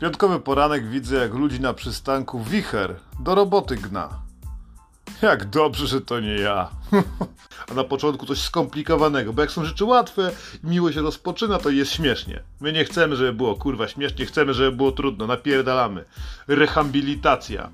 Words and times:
Piątkowy 0.00 0.40
poranek 0.40 0.88
widzę, 0.88 1.16
jak 1.16 1.34
ludzi 1.34 1.60
na 1.60 1.74
przystanku 1.74 2.40
wicher 2.42 2.96
do 3.20 3.34
roboty 3.34 3.76
gna. 3.76 4.08
Jak 5.22 5.44
dobrze, 5.44 5.86
że 5.86 6.00
to 6.00 6.20
nie 6.20 6.34
ja. 6.34 6.70
A 7.70 7.74
na 7.74 7.84
początku 7.84 8.26
coś 8.26 8.38
skomplikowanego, 8.38 9.32
bo 9.32 9.42
jak 9.42 9.50
są 9.50 9.64
rzeczy 9.64 9.84
łatwe 9.84 10.32
i 10.64 10.66
miło 10.66 10.92
się 10.92 11.02
rozpoczyna, 11.02 11.58
to 11.58 11.70
jest 11.70 11.92
śmiesznie. 11.92 12.42
My 12.60 12.72
nie 12.72 12.84
chcemy, 12.84 13.16
żeby 13.16 13.32
było 13.32 13.54
kurwa 13.54 13.88
śmiesznie, 13.88 14.26
chcemy, 14.26 14.54
żeby 14.54 14.76
było 14.76 14.92
trudno, 14.92 15.26
napierdalamy. 15.26 16.04
Rehabilitacja. 16.48 17.70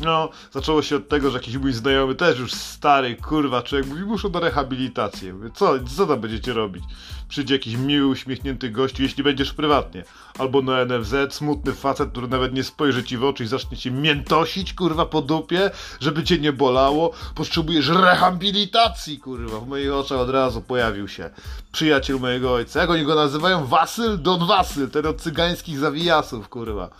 No, 0.00 0.28
zaczęło 0.52 0.82
się 0.82 0.96
od 0.96 1.08
tego, 1.08 1.30
że 1.30 1.38
jakiś 1.38 1.56
mój 1.56 1.72
znajomy, 1.72 2.14
też 2.14 2.38
już 2.38 2.52
stary, 2.52 3.16
kurwa, 3.16 3.62
człowiek 3.62 3.86
mówi, 3.86 4.02
muszą 4.02 4.28
na 4.28 4.40
rehabilitację. 4.40 5.32
Mówię, 5.32 5.50
co, 5.54 5.74
co 5.96 6.06
tam 6.06 6.20
będziecie 6.20 6.52
robić? 6.52 6.84
Przyjdzie 7.28 7.54
jakiś 7.54 7.76
miły, 7.76 8.06
uśmiechnięty 8.06 8.70
gościu, 8.70 9.02
jeśli 9.02 9.24
będziesz 9.24 9.52
prywatnie. 9.52 10.04
Albo 10.38 10.62
na 10.62 10.84
NFZ, 10.84 11.34
smutny 11.34 11.72
facet, 11.72 12.10
który 12.10 12.28
nawet 12.28 12.54
nie 12.54 12.64
spojrzy 12.64 13.04
ci 13.04 13.16
w 13.16 13.24
oczy 13.24 13.44
i 13.44 13.46
zacznie 13.46 13.76
cię 13.76 13.90
miętosić, 13.90 14.74
kurwa, 14.74 15.06
po 15.06 15.22
dupie, 15.22 15.70
żeby 16.00 16.24
cię 16.24 16.38
nie 16.38 16.52
bolało. 16.52 17.12
Potrzebujesz 17.34 17.88
rehabilitacji, 17.88 19.18
kurwa. 19.18 19.60
W 19.60 19.68
moich 19.68 19.92
oczach 19.92 20.18
od 20.18 20.30
razu 20.30 20.62
pojawił 20.62 21.08
się 21.08 21.30
przyjaciel 21.72 22.20
mojego 22.20 22.52
ojca. 22.52 22.80
Jak 22.80 22.90
oni 22.90 23.04
go 23.04 23.14
nazywają? 23.14 23.66
Wasyl? 23.66 24.22
Don 24.22 24.46
Wasyl, 24.46 24.90
ten 24.90 25.06
od 25.06 25.20
cygańskich 25.20 25.78
zawijasów, 25.78 26.48
kurwa. 26.48 26.90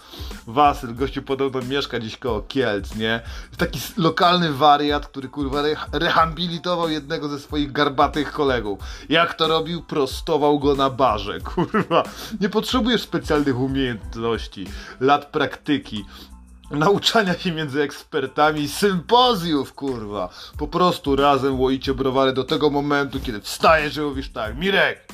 Wasyl, 0.47 0.95
gościu 0.95 1.23
podobno 1.23 1.61
mieszka 1.63 1.99
gdzieś 1.99 2.17
koło 2.17 2.43
Kielc, 2.43 2.97
nie? 2.97 3.21
Taki 3.57 3.81
lokalny 3.97 4.53
wariat, 4.53 5.07
który, 5.07 5.29
kurwa, 5.29 5.61
re 5.61 5.77
rehabilitował 5.93 6.91
jednego 6.91 7.29
ze 7.29 7.39
swoich 7.39 7.73
garbatych 7.73 8.33
kolegów. 8.33 8.79
Jak 9.09 9.35
to 9.35 9.49
robił? 9.49 9.83
Prostował 10.19 10.59
go 10.59 10.75
na 10.75 10.91
barze, 10.91 11.41
kurwa. 11.55 12.03
Nie 12.41 12.49
potrzebujesz 12.49 13.03
specjalnych 13.03 13.59
umiejętności, 13.59 14.67
lat 15.01 15.27
praktyki 15.27 16.05
nauczania 16.71 17.39
się 17.39 17.53
między 17.53 17.83
ekspertami, 17.83 18.69
sympozjów, 18.69 19.75
kurwa. 19.75 20.29
Po 20.59 20.69
prostu 20.69 21.17
razem 21.17 21.61
łoicie 21.61 21.95
browary 21.95 22.33
do 22.33 22.45
tego 22.45 22.71
momentu, 22.71 23.21
kiedy 23.21 23.41
wstajesz 23.41 23.97
i 23.97 24.01
mówisz 24.01 24.29
tak, 24.29 24.59
Mirek, 24.59 25.13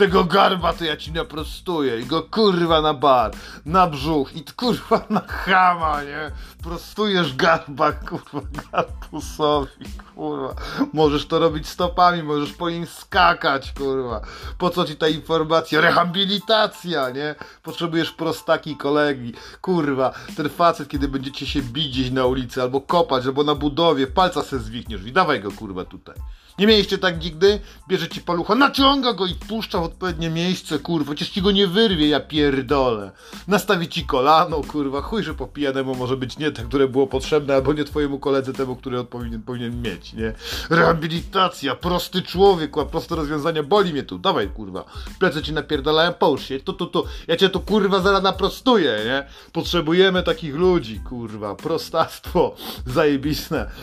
tego 0.00 0.24
garba 0.24 0.72
to 0.72 0.84
ja 0.84 0.96
ci 0.96 1.12
naprostuję 1.12 2.00
i 2.00 2.06
go 2.06 2.22
kurwa 2.22 2.80
na 2.80 2.94
bar, 2.94 3.32
na 3.66 3.86
brzuch 3.86 4.36
i 4.36 4.44
kurwa 4.56 5.06
na 5.10 5.20
chama, 5.20 6.02
nie? 6.02 6.30
Prostujesz 6.62 7.36
garba, 7.36 7.92
kurwa, 7.92 8.40
garbusowi, 8.72 9.84
kurwa. 10.14 10.54
Możesz 10.92 11.26
to 11.26 11.38
robić 11.38 11.68
stopami, 11.68 12.22
możesz 12.22 12.52
po 12.52 12.70
nim 12.70 12.86
skakać, 12.86 13.72
kurwa. 13.72 14.20
Po 14.58 14.70
co 14.70 14.84
ci 14.84 14.96
ta 14.96 15.08
informacja? 15.08 15.80
Rehabilitacja, 15.80 17.10
nie? 17.10 17.34
Potrzebujesz 17.62 18.12
prostaki 18.12 18.76
kolegi, 18.76 19.32
kurwa. 19.60 20.12
Ten 20.36 20.48
facet, 20.48 20.88
kiedy 20.88 21.08
będziecie 21.08 21.46
się 21.46 21.62
bić 21.62 22.10
na 22.10 22.26
ulicy, 22.26 22.62
albo 22.62 22.80
kopać, 22.80 23.26
albo 23.26 23.44
na 23.44 23.54
budowie, 23.54 24.06
palca 24.06 24.42
se 24.42 24.58
zwichniesz 24.58 25.02
i 25.06 25.12
dawaj 25.12 25.40
go, 25.40 25.50
kurwa, 25.52 25.84
tutaj. 25.84 26.14
Nie 26.60 26.66
mieliście 26.66 26.98
tak 26.98 27.24
nigdy? 27.24 27.60
Bierze 27.88 28.08
ci 28.08 28.20
palucha, 28.20 28.54
naciąga 28.54 29.12
go 29.12 29.26
i 29.26 29.34
wpuszcza 29.34 29.78
w 29.78 29.82
odpowiednie 29.82 30.30
miejsce, 30.30 30.78
kurwa. 30.78 31.08
Chociaż 31.08 31.28
ci 31.28 31.42
go 31.42 31.50
nie 31.50 31.66
wyrwie, 31.66 32.08
ja 32.08 32.20
pierdolę. 32.20 33.10
Nastawi 33.48 33.88
ci 33.88 34.06
kolano, 34.06 34.62
kurwa. 34.62 35.02
Chuj, 35.02 35.22
że 35.22 35.34
po 35.34 35.46
pijanemu 35.46 35.94
może 35.94 36.16
być 36.16 36.38
nie 36.38 36.50
te, 36.50 36.62
które 36.62 36.88
było 36.88 37.06
potrzebne, 37.06 37.54
albo 37.54 37.72
nie 37.72 37.84
twojemu 37.84 38.18
koledze 38.18 38.52
temu, 38.52 38.76
który 38.76 39.04
powinien, 39.04 39.42
powinien 39.42 39.82
mieć, 39.82 40.12
nie? 40.12 40.32
Rehabilitacja, 40.70 41.74
prosty 41.74 42.22
człowiek, 42.22 42.78
a 42.78 42.84
proste 42.84 43.16
rozwiązania. 43.16 43.62
Boli 43.62 43.92
mnie 43.92 44.02
tu, 44.02 44.18
dawaj, 44.18 44.48
kurwa. 44.48 44.84
Plecy 45.18 45.42
ci 45.42 45.52
napierdalają, 45.52 46.12
połóż 46.12 46.44
się, 46.44 46.60
tu, 46.60 46.72
tu, 46.72 46.86
tu. 46.86 47.04
Ja 47.28 47.36
cię 47.36 47.48
tu, 47.48 47.60
kurwa, 47.60 48.00
zaraz 48.00 48.22
naprostuję, 48.22 48.98
nie? 49.04 49.26
Potrzebujemy 49.52 50.22
takich 50.22 50.54
ludzi, 50.54 51.00
kurwa. 51.08 51.54
Prostactwo, 51.54 52.54
zajebiste. 52.86 53.70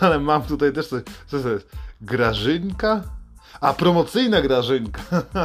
Ale 0.00 0.18
mam 0.18 0.42
tutaj 0.42 0.75
też 0.76 0.88
coś, 0.88 1.02
co 1.26 1.40
to 1.40 1.48
jest? 1.48 1.68
Grażynka? 2.00 3.02
A, 3.60 3.72
promocyjna 3.72 4.42
grażynka. 4.42 5.02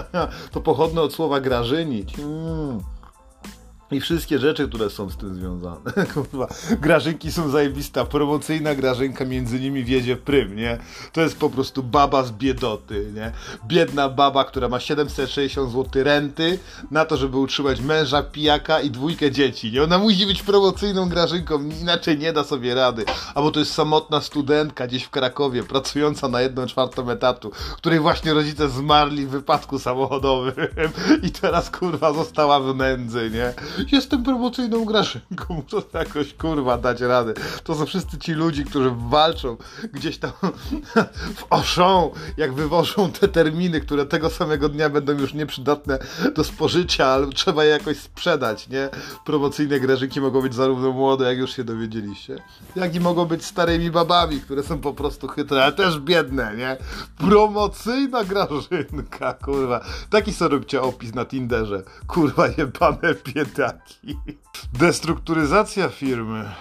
to 0.52 0.62
pochodne 0.62 1.02
od 1.02 1.14
słowa 1.14 1.40
grażynić. 1.40 2.20
Mm 2.20 2.82
i 3.92 4.02
wszystkie 4.02 4.40
rzeczy, 4.40 4.68
które 4.68 4.90
są 4.90 5.10
z 5.10 5.18
tym 5.18 5.36
związane. 5.36 5.92
Kurwa, 6.14 6.48
grażynki 6.80 7.32
są 7.32 7.50
zajebista, 7.50 8.06
promocyjna 8.06 8.76
grażynka 8.76 9.26
między 9.26 9.60
nimi 9.60 9.84
wiedzie 9.84 10.16
prym, 10.16 10.56
nie? 10.56 10.78
To 11.12 11.22
jest 11.22 11.40
po 11.40 11.50
prostu 11.50 11.84
baba 11.84 12.24
z 12.24 12.32
biedoty, 12.32 13.12
nie? 13.16 13.32
Biedna 13.68 14.10
baba, 14.10 14.44
która 14.44 14.70
ma 14.70 14.80
760 14.80 15.72
zł 15.72 16.04
renty 16.04 16.60
na 16.92 17.06
to, 17.06 17.18
żeby 17.18 17.38
utrzymać 17.38 17.82
męża, 17.82 18.24
pijaka 18.24 18.82
i 18.82 18.92
dwójkę 18.92 19.32
dzieci, 19.32 19.72
nie? 19.72 19.84
Ona 19.84 19.98
musi 19.98 20.26
być 20.26 20.44
promocyjną 20.44 21.10
grażynką, 21.10 21.64
inaczej 21.82 22.18
nie 22.18 22.34
da 22.34 22.44
sobie 22.44 22.76
rady. 22.76 23.06
Albo 23.36 23.52
to 23.52 23.60
jest 23.60 23.74
samotna 23.74 24.22
studentka 24.22 24.88
gdzieś 24.88 25.04
w 25.04 25.10
Krakowie, 25.10 25.64
pracująca 25.64 26.28
na 26.28 26.42
jedną 26.42 26.66
czwartą 26.66 27.10
etatu, 27.10 27.52
której 27.78 28.00
właśnie 28.00 28.34
rodzice 28.34 28.70
zmarli 28.70 29.26
w 29.26 29.30
wypadku 29.30 29.80
samochodowym 29.80 30.54
i 31.28 31.32
teraz 31.32 31.70
kurwa 31.70 32.14
została 32.14 32.60
w 32.60 32.76
nędzy, 32.76 33.32
nie? 33.34 33.54
Jestem 33.92 34.24
promocyjną 34.24 34.86
grażynką, 34.86 35.46
muszę 35.50 35.86
jakoś 35.94 36.34
kurwa 36.34 36.78
dać 36.78 37.02
radę. 37.02 37.34
To 37.64 37.76
są 37.76 37.86
wszyscy 37.86 38.18
ci 38.18 38.34
ludzie, 38.34 38.64
którzy 38.64 38.92
walczą 39.10 39.58
gdzieś 39.94 40.18
tam 40.18 40.32
w 41.40 41.46
oszą, 41.50 42.12
jak 42.38 42.54
wywożą 42.54 43.12
te 43.12 43.28
terminy, 43.28 43.82
które 43.82 44.06
tego 44.06 44.30
samego 44.30 44.70
dnia 44.70 44.90
będą 44.90 45.14
już 45.14 45.34
nieprzydatne 45.34 46.00
do 46.36 46.44
spożycia, 46.44 47.06
ale 47.06 47.28
trzeba 47.28 47.64
je 47.64 47.70
jakoś 47.70 47.98
sprzedać, 47.98 48.70
nie? 48.70 48.90
Promocyjne 49.26 49.80
grażynki 49.80 50.22
mogą 50.22 50.42
być 50.42 50.56
zarówno 50.56 50.92
młode, 50.92 51.26
jak 51.26 51.38
już 51.38 51.56
się 51.56 51.64
dowiedzieliście, 51.64 52.36
jak 52.76 52.96
i 52.96 53.00
mogą 53.00 53.26
być 53.26 53.46
starymi 53.46 53.92
babami, 53.92 54.42
które 54.42 54.64
są 54.64 54.80
po 54.80 54.94
prostu 54.94 55.28
chytre, 55.28 55.64
ale 55.64 55.74
też 55.74 56.00
biedne, 56.00 56.56
nie? 56.58 56.78
Promocyjna 57.18 58.24
grażynka, 58.24 59.34
kurwa. 59.34 59.86
Taki 60.10 60.34
sobie 60.34 60.56
róbcie 60.56 60.82
opis 60.82 61.16
na 61.16 61.26
Tinderze. 61.26 61.84
Kurwa 62.08 62.48
jebane 62.48 63.16
bieda 63.26 63.71
taki. 63.72 64.18
Destrukturyzacja 64.74 65.90
firmy. 65.90 66.52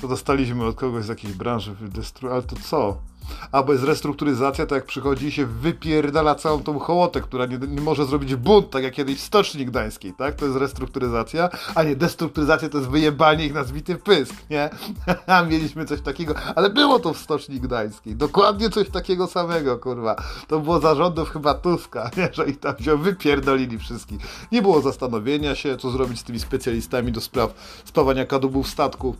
To 0.00 0.08
dostaliśmy 0.08 0.64
od 0.64 0.76
kogoś 0.76 1.04
z 1.04 1.08
jakiejś 1.08 1.34
branży, 1.34 1.76
destru... 1.80 2.32
ale 2.32 2.42
to 2.42 2.56
co? 2.56 3.09
A 3.52 3.62
bo 3.62 3.72
jest 3.72 3.84
restrukturyzacja, 3.84 4.66
to 4.66 4.74
jak 4.74 4.84
przychodzi 4.84 5.32
się 5.32 5.46
wypierdala 5.46 6.34
całą 6.34 6.62
tą 6.62 6.78
hołotę, 6.78 7.20
która 7.20 7.46
nie, 7.46 7.58
nie, 7.58 7.80
może 7.80 8.06
zrobić 8.06 8.34
bunt, 8.34 8.70
tak 8.70 8.82
jak 8.82 8.94
kiedyś 8.94 9.20
Stoczni 9.20 9.66
Gdańskiej, 9.66 10.12
tak? 10.12 10.34
To 10.34 10.44
jest 10.44 10.56
restrukturyzacja, 10.56 11.48
a 11.74 11.82
nie 11.82 11.96
destrukturyzacja 11.96 12.68
to 12.68 12.78
jest 12.78 12.90
wyjebanie 12.90 13.46
ich 13.46 13.54
na 13.54 13.64
zbity 13.64 13.96
pysk, 13.96 14.34
nie? 14.50 14.70
Mieliśmy 15.50 15.84
coś 15.84 16.00
takiego, 16.00 16.34
ale 16.56 16.70
było 16.70 16.98
to 16.98 17.14
w 17.14 17.18
Stoczni 17.18 17.60
Gdańskiej, 17.60 18.16
dokładnie 18.16 18.70
coś 18.70 18.90
takiego 18.90 19.26
samego, 19.26 19.78
kurwa. 19.78 20.16
To 20.48 20.60
było 20.60 20.80
zarządów 20.80 21.30
chyba 21.30 21.54
Tuska, 21.54 22.10
nie? 22.16 22.28
Że 22.32 22.46
ich 22.46 22.60
tam 22.60 22.74
wziął, 22.78 22.98
wypierdolili 22.98 23.78
wszystkich. 23.78 24.20
Nie 24.52 24.62
było 24.62 24.80
zastanowienia 24.80 25.54
się, 25.54 25.76
co 25.76 25.90
zrobić 25.90 26.20
z 26.20 26.24
tymi 26.24 26.40
specjalistami 26.40 27.12
do 27.12 27.20
spraw 27.20 27.54
spawania 27.84 28.26
kadłubów 28.26 28.68
statków 28.68 29.16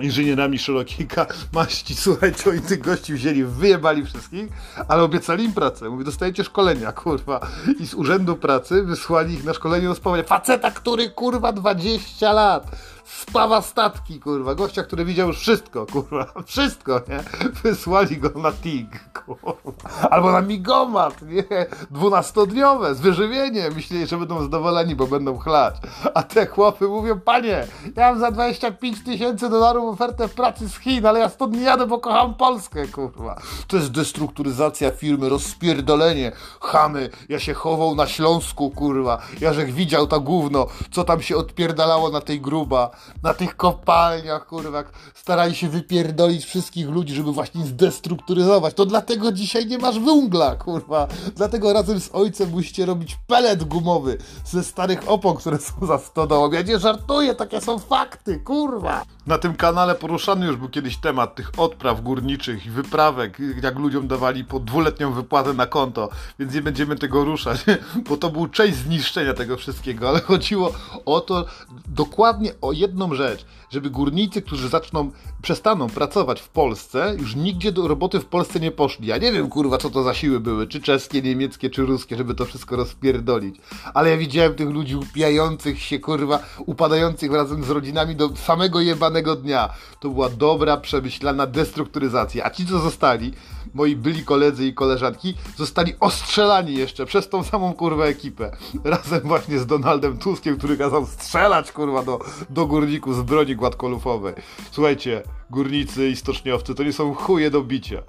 inżynierami 0.00 0.58
szerokiej 0.58 1.08
maści. 1.52 1.94
Słuchajcie, 1.94 2.50
oni 2.50 2.60
tych 2.60 2.80
gości 2.80 3.14
wzięli, 3.14 3.44
wyjebali 3.44 4.04
wszystkich, 4.04 4.48
ale 4.88 5.02
obiecali 5.02 5.44
im 5.44 5.52
pracę. 5.52 5.88
Mówi, 5.90 6.04
dostajecie 6.04 6.44
szkolenia, 6.44 6.92
kurwa. 6.92 7.40
I 7.80 7.86
z 7.86 7.94
urzędu 7.94 8.36
pracy 8.36 8.82
wysłali 8.82 9.34
ich 9.34 9.44
na 9.44 9.54
szkolenie 9.54 9.88
do 9.88 9.94
spawania. 9.94 10.22
Faceta, 10.22 10.70
który, 10.70 11.10
kurwa, 11.10 11.52
20 11.52 12.32
lat 12.32 12.70
spawa 13.08 13.62
statki, 13.62 14.20
kurwa. 14.20 14.54
Gościa, 14.54 14.82
który 14.82 15.04
widział 15.04 15.28
już 15.28 15.38
wszystko, 15.38 15.86
kurwa. 15.86 16.26
Wszystko, 16.46 17.00
nie? 17.08 17.50
Wysłali 17.62 18.16
go 18.16 18.40
na 18.40 18.52
TIG, 18.52 18.88
kurwa. 19.12 19.88
Albo 20.10 20.32
na 20.32 20.40
migomat, 20.40 21.22
nie? 21.22 21.66
Dwunastodniowe, 21.90 22.94
z 22.94 23.00
wyżywieniem. 23.00 23.74
Myśleli, 23.74 24.06
że 24.06 24.16
będą 24.16 24.42
zadowoleni, 24.42 24.94
bo 24.94 25.06
będą 25.06 25.38
chlać. 25.38 25.74
A 26.14 26.22
te 26.22 26.46
chłopy 26.46 26.88
mówią, 26.88 27.20
panie, 27.20 27.66
ja 27.96 28.10
mam 28.10 28.20
za 28.20 28.30
25 28.30 29.04
tysięcy 29.04 29.48
dolarów 29.48 29.94
ofertę 29.94 30.28
w 30.28 30.34
pracy 30.34 30.68
z 30.68 30.78
Chin, 30.78 31.06
ale 31.06 31.20
ja 31.20 31.28
stąd 31.28 31.54
nie 31.54 31.62
jadę, 31.62 31.86
bo 31.86 31.98
kocham 31.98 32.34
Polskę, 32.34 32.88
kurwa. 32.88 33.40
To 33.66 33.76
jest 33.76 33.90
destrukturyzacja 33.90 34.90
firmy, 34.90 35.28
rozpierdolenie. 35.28 36.32
Chamy, 36.60 37.10
ja 37.28 37.38
się 37.38 37.54
chował 37.54 37.94
na 37.94 38.06
Śląsku, 38.06 38.70
kurwa. 38.70 39.18
Ja 39.40 39.52
żech 39.52 39.74
widział 39.74 40.06
ta 40.06 40.18
gówno, 40.18 40.66
co 40.90 41.04
tam 41.04 41.22
się 41.22 41.36
odpierdalało 41.36 42.10
na 42.10 42.20
tej 42.20 42.40
gruba 42.40 42.90
na 43.22 43.34
tych 43.34 43.56
kopalniach, 43.56 44.46
kurwa, 44.46 44.84
starali 45.14 45.54
się 45.54 45.68
wypierdolić 45.68 46.44
wszystkich 46.44 46.88
ludzi, 46.88 47.14
żeby 47.14 47.32
właśnie 47.32 47.66
zdestrukturyzować. 47.66 48.74
To 48.74 48.86
dlatego 48.86 49.32
dzisiaj 49.32 49.66
nie 49.66 49.78
masz 49.78 49.98
węgla, 49.98 50.56
kurwa. 50.56 51.08
Dlatego 51.36 51.72
razem 51.72 52.00
z 52.00 52.10
ojcem 52.12 52.50
musicie 52.50 52.86
robić 52.86 53.18
pelet 53.26 53.64
gumowy 53.64 54.18
ze 54.44 54.64
starych 54.64 55.08
opon, 55.10 55.36
które 55.36 55.58
są 55.58 55.86
za 55.86 55.98
stodołą. 55.98 56.52
Ja 56.52 56.62
nie 56.62 56.78
żartuję, 56.78 57.34
takie 57.34 57.60
są 57.60 57.78
fakty, 57.78 58.38
kurwa. 58.40 59.04
Na 59.28 59.38
tym 59.38 59.54
kanale 59.54 59.94
poruszany 59.94 60.46
już 60.46 60.56
był 60.56 60.68
kiedyś 60.68 60.96
temat 60.96 61.34
tych 61.34 61.50
odpraw 61.56 62.02
górniczych 62.02 62.66
i 62.66 62.70
wyprawek, 62.70 63.38
jak 63.62 63.78
ludziom 63.78 64.08
dawali 64.08 64.44
po 64.44 64.60
dwuletnią 64.60 65.12
wypłatę 65.12 65.52
na 65.52 65.66
konto, 65.66 66.08
więc 66.38 66.54
nie 66.54 66.62
będziemy 66.62 66.96
tego 66.96 67.24
ruszać, 67.24 67.64
bo 68.08 68.16
to 68.16 68.30
był 68.30 68.48
część 68.48 68.76
zniszczenia 68.76 69.34
tego 69.34 69.56
wszystkiego, 69.56 70.08
ale 70.08 70.20
chodziło 70.20 70.72
o 71.04 71.20
to 71.20 71.44
dokładnie 71.88 72.52
o 72.60 72.72
jedną 72.72 73.14
rzecz, 73.14 73.46
żeby 73.70 73.90
górnicy, 73.90 74.42
którzy 74.42 74.68
zaczną, 74.68 75.10
przestaną 75.42 75.86
pracować 75.86 76.40
w 76.40 76.48
Polsce, 76.48 77.16
już 77.18 77.36
nigdzie 77.36 77.72
do 77.72 77.88
roboty 77.88 78.20
w 78.20 78.26
Polsce 78.26 78.60
nie 78.60 78.70
poszli. 78.70 79.06
Ja 79.06 79.18
nie 79.18 79.32
wiem, 79.32 79.48
kurwa, 79.48 79.78
co 79.78 79.90
to 79.90 80.02
za 80.02 80.14
siły 80.14 80.40
były, 80.40 80.66
czy 80.66 80.80
czeskie, 80.80 81.22
niemieckie, 81.22 81.70
czy 81.70 81.82
ruskie, 81.82 82.16
żeby 82.16 82.34
to 82.34 82.44
wszystko 82.44 82.76
rozpierdolić. 82.76 83.56
Ale 83.94 84.10
ja 84.10 84.16
widziałem 84.16 84.54
tych 84.54 84.68
ludzi 84.68 84.96
upijających 84.96 85.82
się, 85.82 85.98
kurwa, 85.98 86.38
upadających 86.66 87.32
razem 87.32 87.64
z 87.64 87.70
rodzinami 87.70 88.16
do 88.16 88.36
samego 88.36 88.80
jebanego 88.80 89.36
dnia. 89.36 89.68
To 90.00 90.08
była 90.08 90.28
dobra, 90.28 90.76
przemyślana 90.76 91.46
destrukturyzacja. 91.46 92.44
A 92.44 92.50
ci, 92.50 92.66
co 92.66 92.78
zostali, 92.78 93.32
moi 93.74 93.96
byli 93.96 94.24
koledzy 94.24 94.66
i 94.66 94.74
koleżanki, 94.74 95.34
zostali 95.56 95.94
ostrzelani 96.00 96.74
jeszcze 96.74 97.06
przez 97.06 97.28
tą 97.28 97.44
samą 97.44 97.72
kurwę 97.72 98.04
ekipę. 98.04 98.50
Razem 98.84 99.20
właśnie 99.20 99.58
z 99.58 99.66
Donaldem 99.66 100.18
Tuskiem, 100.18 100.58
który 100.58 100.76
kazał 100.76 101.06
strzelać 101.06 101.72
kurwa 101.72 102.02
do, 102.02 102.18
do 102.50 102.66
górników 102.66 103.16
z 103.16 103.22
broni 103.22 103.56
gładkolufowej. 103.56 104.34
Słuchajcie, 104.70 105.22
górnicy 105.50 106.08
i 106.08 106.16
stoczniowcy 106.16 106.74
to 106.74 106.82
nie 106.82 106.92
są 106.92 107.14
chuje 107.14 107.50
do 107.50 107.62
bicia. 107.62 108.02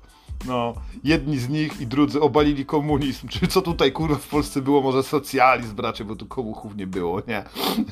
No, 0.47 0.73
jedni 1.03 1.39
z 1.39 1.49
nich 1.49 1.81
i 1.81 1.87
drudzy 1.87 2.21
obalili 2.21 2.65
komunizm. 2.65 3.27
Czy 3.27 3.47
co 3.47 3.61
tutaj 3.61 3.91
kurwa 3.91 4.15
w 4.15 4.27
Polsce 4.27 4.61
było? 4.61 4.81
Może 4.81 5.03
socjalizm, 5.03 5.75
bracie, 5.75 6.05
bo 6.05 6.15
tu 6.15 6.25
komuchów 6.25 6.75
nie 6.75 6.87
było, 6.87 7.21
nie? 7.27 7.43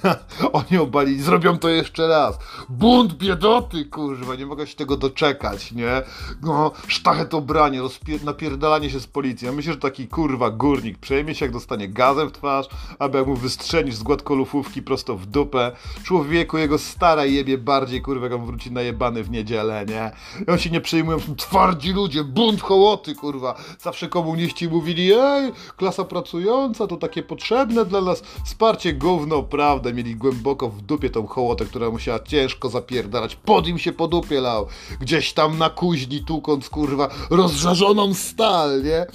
Oni 0.53 0.77
obalili, 0.77 1.21
zrobią 1.21 1.57
to 1.57 1.69
jeszcze 1.69 2.07
raz. 2.07 2.39
Bunt 2.69 3.13
biedoty, 3.13 3.85
kurwa, 3.85 4.35
nie 4.35 4.45
mogę 4.45 4.67
się 4.67 4.75
tego 4.75 4.97
doczekać, 4.97 5.71
nie? 5.71 6.01
No, 6.41 6.71
sztachetobranie, 6.87 7.81
napierdalanie 8.23 8.89
się 8.89 8.99
z 8.99 9.07
policją. 9.07 9.53
Myślę, 9.53 9.73
że 9.73 9.79
taki 9.79 10.07
kurwa 10.07 10.49
górnik 10.49 10.97
przejmie 10.97 11.35
się, 11.35 11.45
jak 11.45 11.53
dostanie 11.53 11.87
gazem 11.89 12.29
w 12.29 12.31
twarz, 12.31 12.67
aby 12.99 13.17
jak 13.17 13.27
mu 13.27 13.35
wystrzenisz 13.35 13.95
z 13.95 14.03
gładkolufówki 14.03 14.81
prosto 14.81 15.17
w 15.17 15.25
dupę. 15.25 15.71
Człowieku, 16.03 16.57
jego 16.57 16.77
stara 16.77 17.25
jebie 17.25 17.57
bardziej, 17.57 18.01
kurwa, 18.01 18.25
jak 18.25 18.33
on 18.33 18.45
wróci 18.45 18.71
najebany 18.71 19.23
w 19.23 19.31
niedzielę, 19.31 19.85
nie? 19.85 20.11
I 20.47 20.51
on 20.51 20.57
się 20.57 20.69
nie 20.69 20.81
przejmują, 20.81 21.19
są 21.19 21.35
twardzi 21.35 21.93
ludzie, 21.93 22.23
bunt 22.37 22.61
hołoty, 22.61 23.15
kurwa. 23.15 23.55
Zawsze 23.79 24.07
komuniści 24.07 24.69
mówili, 24.69 25.13
ej, 25.13 25.51
klasa 25.77 26.03
pracująca 26.03 26.87
to 26.87 26.97
takie 26.97 27.23
potrzebne 27.23 27.85
dla 27.85 28.01
nas. 28.01 28.23
Wsparcie 28.45 28.93
gówno, 28.93 29.43
prawda. 29.43 29.93
Mieli 29.93 30.15
głęboko 30.15 30.69
w 30.69 30.81
dupie 30.81 31.09
tą 31.09 31.27
hołotę, 31.27 31.65
która 31.65 31.89
musiała 31.89 32.19
ciężko 32.19 32.69
zapierdalać. 32.69 33.35
Pod 33.35 33.67
im 33.67 33.79
się 33.79 33.91
po 33.91 34.07
dupie 34.07 34.41
lał. 34.41 34.67
Gdzieś 34.99 35.33
tam 35.33 35.57
na 35.57 35.69
kuźni 35.69 36.23
tukąc, 36.25 36.69
kurwa, 36.69 37.09
rozżarzoną 37.29 38.13
stal, 38.13 38.83
nie? 38.83 39.05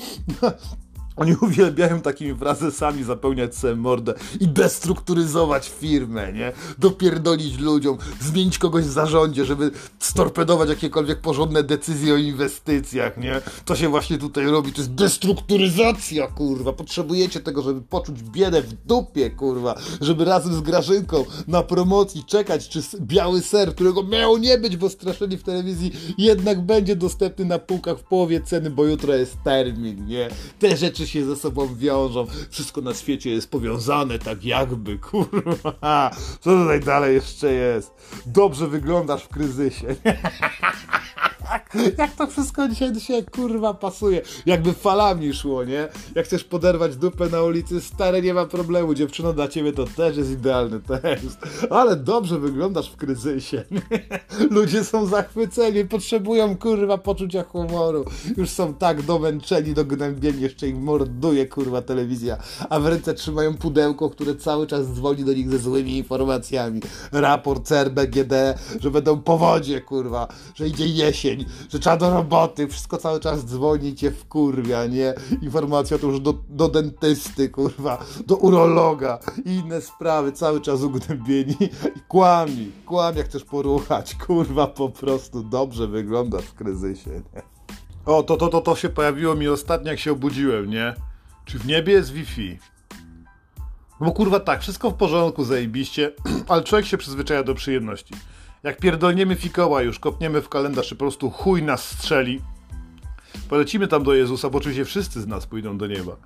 Oni 1.16 1.36
uwielbiają 1.42 2.00
takimi 2.00 2.34
frazesami 2.34 3.04
zapełniać 3.04 3.56
sobie 3.56 3.76
mordę 3.76 4.14
i 4.40 4.48
destrukturyzować 4.48 5.68
firmę, 5.68 6.32
nie? 6.32 6.52
Dopierdolić 6.78 7.58
ludziom, 7.58 7.98
zmienić 8.20 8.58
kogoś 8.58 8.84
w 8.84 8.90
zarządzie, 8.90 9.44
żeby 9.44 9.70
storpedować 9.98 10.68
jakiekolwiek 10.68 11.20
porządne 11.20 11.62
decyzje 11.62 12.14
o 12.14 12.16
inwestycjach, 12.16 13.16
nie? 13.16 13.40
To 13.64 13.76
się 13.76 13.88
właśnie 13.88 14.18
tutaj 14.18 14.46
robi, 14.46 14.72
to 14.72 14.80
jest 14.80 14.94
destrukturyzacja, 14.94 16.26
kurwa. 16.26 16.72
Potrzebujecie 16.72 17.40
tego, 17.40 17.62
żeby 17.62 17.82
poczuć 17.82 18.22
biedę 18.22 18.62
w 18.62 18.72
dupie, 18.86 19.30
kurwa. 19.30 19.74
Żeby 20.00 20.24
razem 20.24 20.54
z 20.54 20.60
Grażynką 20.60 21.24
na 21.48 21.62
promocji 21.62 22.24
czekać, 22.24 22.68
czy 22.68 22.82
biały 23.00 23.40
ser, 23.40 23.74
którego 23.74 24.02
miało 24.02 24.38
nie 24.38 24.58
być, 24.58 24.76
bo 24.76 24.88
straszyli 24.88 25.36
w 25.36 25.42
telewizji, 25.42 25.92
jednak 26.18 26.60
będzie 26.60 26.96
dostępny 26.96 27.44
na 27.44 27.58
półkach 27.58 27.98
w 27.98 28.02
połowie 28.02 28.40
ceny, 28.40 28.70
bo 28.70 28.84
jutro 28.84 29.14
jest 29.14 29.36
termin, 29.44 30.06
nie? 30.06 30.28
Te 30.58 30.76
rzeczy 30.76 31.01
rzeczy 31.02 31.12
się 31.12 31.26
ze 31.26 31.36
sobą 31.36 31.74
wiążą, 31.74 32.26
wszystko 32.50 32.80
na 32.80 32.94
świecie 32.94 33.30
jest 33.30 33.50
powiązane 33.50 34.18
tak 34.18 34.44
jakby, 34.44 34.98
kurwa. 34.98 36.10
Co 36.40 36.50
tutaj 36.50 36.80
dalej 36.80 37.14
jeszcze 37.14 37.52
jest? 37.52 37.94
Dobrze 38.26 38.68
wyglądasz 38.68 39.22
w 39.22 39.28
kryzysie. 39.28 39.86
jak 41.98 42.14
to 42.14 42.26
wszystko 42.26 42.68
dzisiaj 42.68 43.00
się 43.00 43.22
kurwa 43.22 43.74
pasuje. 43.74 44.22
Jakby 44.46 44.72
falami 44.72 45.34
szło, 45.34 45.64
nie? 45.64 45.88
Jak 46.14 46.26
chcesz 46.26 46.44
poderwać 46.44 46.96
dupę 46.96 47.28
na 47.28 47.42
ulicy, 47.42 47.80
stare 47.80 48.22
nie 48.22 48.34
ma 48.34 48.46
problemu. 48.46 48.94
Dziewczyno 48.94 49.32
dla 49.32 49.48
ciebie 49.48 49.72
to 49.72 49.84
też 49.84 50.16
jest 50.16 50.30
idealny 50.30 50.80
tekst. 50.80 51.38
Ale 51.70 51.96
dobrze 51.96 52.38
wyglądasz 52.38 52.90
w 52.90 52.96
kryzysie. 52.96 53.64
Ludzie 54.50 54.84
są 54.84 55.06
zachwyceni, 55.06 55.84
potrzebują 55.84 56.56
kurwa 56.56 56.98
poczucia 56.98 57.42
humoru. 57.42 58.04
Już 58.36 58.50
są 58.50 58.74
tak 58.74 59.02
domęczeni, 59.02 59.74
dognębieni, 59.74 60.40
jeszcze 60.40 60.68
ich 60.68 60.76
morduje 60.76 61.46
kurwa 61.46 61.82
telewizja. 61.82 62.36
A 62.70 62.80
w 62.80 62.86
ręce 62.86 63.14
trzymają 63.14 63.54
pudełko, 63.56 64.10
które 64.10 64.34
cały 64.34 64.66
czas 64.66 64.86
dzwoni 64.86 65.24
do 65.24 65.32
nich 65.32 65.50
ze 65.50 65.58
złymi 65.58 65.96
informacjami. 65.96 66.80
Raport 67.12 67.68
CRBGD, 67.68 68.58
że 68.80 68.90
będą 68.90 69.22
powodzie 69.22 69.80
kurwa, 69.80 70.28
że 70.54 70.68
idzie 70.68 70.86
jesień, 70.86 71.41
że 71.68 71.78
trzeba 71.78 71.96
do 71.96 72.14
roboty, 72.14 72.68
wszystko 72.68 72.98
cały 72.98 73.20
czas 73.20 73.44
dzwoni 73.44 73.94
cię 73.94 74.10
w 74.10 74.28
kurwia, 74.28 74.86
nie? 74.86 75.14
Informacja 75.42 75.98
to 75.98 76.06
już 76.06 76.20
do, 76.20 76.34
do 76.48 76.68
dentysty, 76.68 77.48
kurwa, 77.48 78.04
do 78.26 78.36
urologa 78.36 79.18
i 79.44 79.54
inne 79.54 79.80
sprawy, 79.80 80.32
cały 80.32 80.60
czas 80.60 80.82
ugnębieni 80.82 81.56
i 81.96 82.00
kłami, 82.08 82.72
kłam 82.86 83.16
jak 83.16 83.26
chcesz 83.26 83.44
poruchać, 83.44 84.14
kurwa, 84.14 84.66
po 84.66 84.88
prostu 84.88 85.42
dobrze 85.42 85.86
wyglądasz 85.86 86.44
w 86.44 86.54
kryzysie, 86.54 87.10
nie? 87.10 87.42
O, 88.06 88.22
to, 88.22 88.36
to, 88.36 88.48
to, 88.48 88.60
to 88.60 88.76
się 88.76 88.88
pojawiło 88.88 89.34
mi 89.34 89.48
ostatnio, 89.48 89.90
jak 89.90 90.00
się 90.00 90.12
obudziłem, 90.12 90.70
nie? 90.70 90.94
Czy 91.44 91.58
w 91.58 91.66
niebie 91.66 91.92
jest 91.92 92.12
Wi-Fi? 92.12 92.58
No 94.00 94.06
bo 94.06 94.12
kurwa 94.12 94.40
tak, 94.40 94.60
wszystko 94.60 94.90
w 94.90 94.94
porządku, 94.94 95.44
zajebiście, 95.44 96.12
ale 96.48 96.64
człowiek 96.64 96.86
się 96.86 96.98
przyzwyczaja 96.98 97.42
do 97.42 97.54
przyjemności. 97.54 98.14
Jak 98.62 98.78
pierdolniemy 98.78 99.36
fikoła 99.36 99.82
już, 99.82 99.98
kopniemy 99.98 100.42
w 100.42 100.48
kalendarz 100.48 100.92
i 100.92 100.94
po 100.94 100.98
prostu 100.98 101.30
chuj 101.30 101.62
nas 101.62 101.88
strzeli, 101.88 102.40
polecimy 103.48 103.88
tam 103.88 104.02
do 104.02 104.14
Jezusa, 104.14 104.50
bo 104.50 104.58
oczywiście 104.58 104.84
wszyscy 104.84 105.20
z 105.20 105.26
nas 105.26 105.46
pójdą 105.46 105.78
do 105.78 105.86
nieba, 105.86 106.16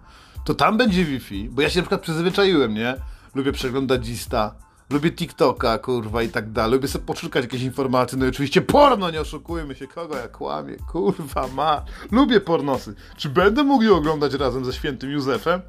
to 0.45 0.55
tam 0.55 0.77
będzie 0.77 1.05
Wi-Fi, 1.05 1.49
bo 1.51 1.63
ja 1.63 1.71
się 1.71 1.79
na 1.79 1.83
przykład 1.83 2.01
przyzwyczaiłem, 2.01 2.75
nie? 2.75 2.95
Lubię 3.35 3.53
przeglądać 3.53 4.09
Insta, 4.09 4.55
lubię 4.91 5.13
TikToka, 5.13 5.79
kurwa 5.79 6.23
i 6.23 6.29
tak 6.29 6.53
dalej, 6.53 6.73
lubię 6.73 6.89
sobie 6.89 7.05
poszukać 7.05 7.45
jakieś 7.45 7.63
informacje, 7.63 8.19
no 8.19 8.27
i 8.27 8.29
oczywiście 8.29 8.63
porno, 8.63 9.11
nie 9.11 9.21
oszukujmy 9.21 9.75
się, 9.75 9.87
kogo 9.87 10.17
ja 10.17 10.29
kłamie, 10.29 10.77
kurwa 10.93 11.49
ma, 11.49 11.85
lubię 12.11 12.41
pornosy. 12.41 12.95
Czy 13.17 13.29
będę 13.29 13.65
mógł 13.65 13.85
je 13.85 13.95
oglądać 13.95 14.35
razem 14.35 14.65
ze 14.65 14.73
świętym 14.73 15.11
Józefem? 15.11 15.61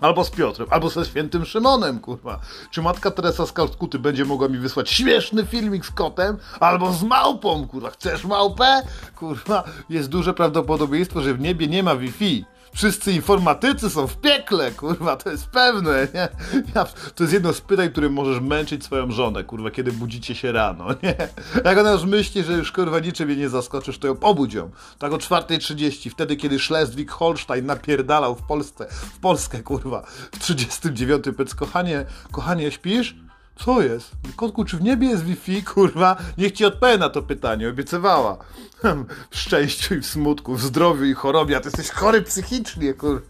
Albo 0.00 0.24
z 0.24 0.30
Piotrem, 0.30 0.68
albo 0.70 0.90
ze 0.90 1.04
świętym 1.04 1.44
Szymonem, 1.44 2.00
kurwa. 2.00 2.40
Czy 2.70 2.82
matka 2.82 3.10
Teresa 3.10 3.46
z 3.46 3.52
Kalkuty 3.52 3.98
będzie 3.98 4.24
mogła 4.24 4.48
mi 4.48 4.58
wysłać 4.58 4.90
śmieszny 4.90 5.46
filmik 5.46 5.86
z 5.86 5.90
kotem, 5.90 6.36
albo 6.60 6.92
z 6.92 7.02
małpą, 7.02 7.68
kurwa. 7.68 7.90
Chcesz 7.90 8.24
małpę? 8.24 8.82
Kurwa, 9.16 9.64
jest 9.88 10.08
duże 10.08 10.34
prawdopodobieństwo, 10.34 11.20
że 11.22 11.34
w 11.34 11.40
niebie 11.40 11.66
nie 11.66 11.82
ma 11.82 11.96
Wi-Fi 11.96 12.44
wszyscy 12.74 13.12
informatycy 13.12 13.90
są 13.90 14.06
w 14.06 14.16
piekle, 14.16 14.72
kurwa, 14.72 15.16
to 15.16 15.30
jest 15.30 15.46
pewne, 15.46 16.08
nie? 16.14 16.28
Ja, 16.74 16.84
to 17.14 17.24
jest 17.24 17.32
jedno 17.32 17.52
z 17.52 17.60
pytań, 17.60 17.90
które 17.90 18.08
możesz 18.08 18.40
męczyć 18.40 18.84
swoją 18.84 19.10
żonę, 19.10 19.44
kurwa, 19.44 19.70
kiedy 19.70 19.92
budzicie 19.92 20.34
się 20.34 20.52
rano, 20.52 20.86
nie? 21.02 21.16
Jak 21.64 21.78
ona 21.78 21.92
już 21.92 22.04
myśli, 22.04 22.44
że 22.44 22.52
już, 22.52 22.72
kurwa, 22.72 22.98
niczym 22.98 23.28
jej 23.28 23.38
nie 23.38 23.48
zaskoczysz, 23.48 23.98
to 23.98 24.06
ją 24.06 24.20
obudź 24.20 24.54
ją. 24.54 24.70
Tak 24.98 25.12
o 25.12 25.16
4.30, 25.16 26.10
wtedy, 26.10 26.36
kiedy 26.36 26.56
Schleswig-Holstein 26.56 27.62
napierdalał 27.62 28.34
w 28.34 28.42
Polsce, 28.42 28.86
w 28.90 29.18
Polskę, 29.18 29.62
kurwa, 29.62 30.02
w 30.32 30.38
39. 30.38 31.24
Powiedz, 31.24 31.54
kochanie, 31.54 32.04
kochanie, 32.32 32.70
śpisz? 32.70 33.23
Co 33.56 33.82
jest? 33.82 34.10
Kotku, 34.36 34.64
czy 34.64 34.76
w 34.76 34.82
niebie 34.82 35.08
jest 35.08 35.24
Wi-Fi? 35.24 35.62
Kurwa, 35.74 36.16
niech 36.38 36.52
ci 36.52 36.64
odpowie 36.64 36.98
na 36.98 37.08
to 37.08 37.22
pytanie, 37.22 37.68
obiecywała. 37.68 38.36
W 39.30 39.38
szczęściu 39.38 39.94
i 39.94 40.00
w 40.00 40.06
smutku, 40.06 40.54
w 40.54 40.62
zdrowiu 40.62 41.04
i 41.04 41.14
chorobie, 41.14 41.56
a 41.56 41.60
ty 41.60 41.68
jesteś 41.68 41.90
chory 41.90 42.22
psychicznie, 42.22 42.94
kurwa. 42.94 43.26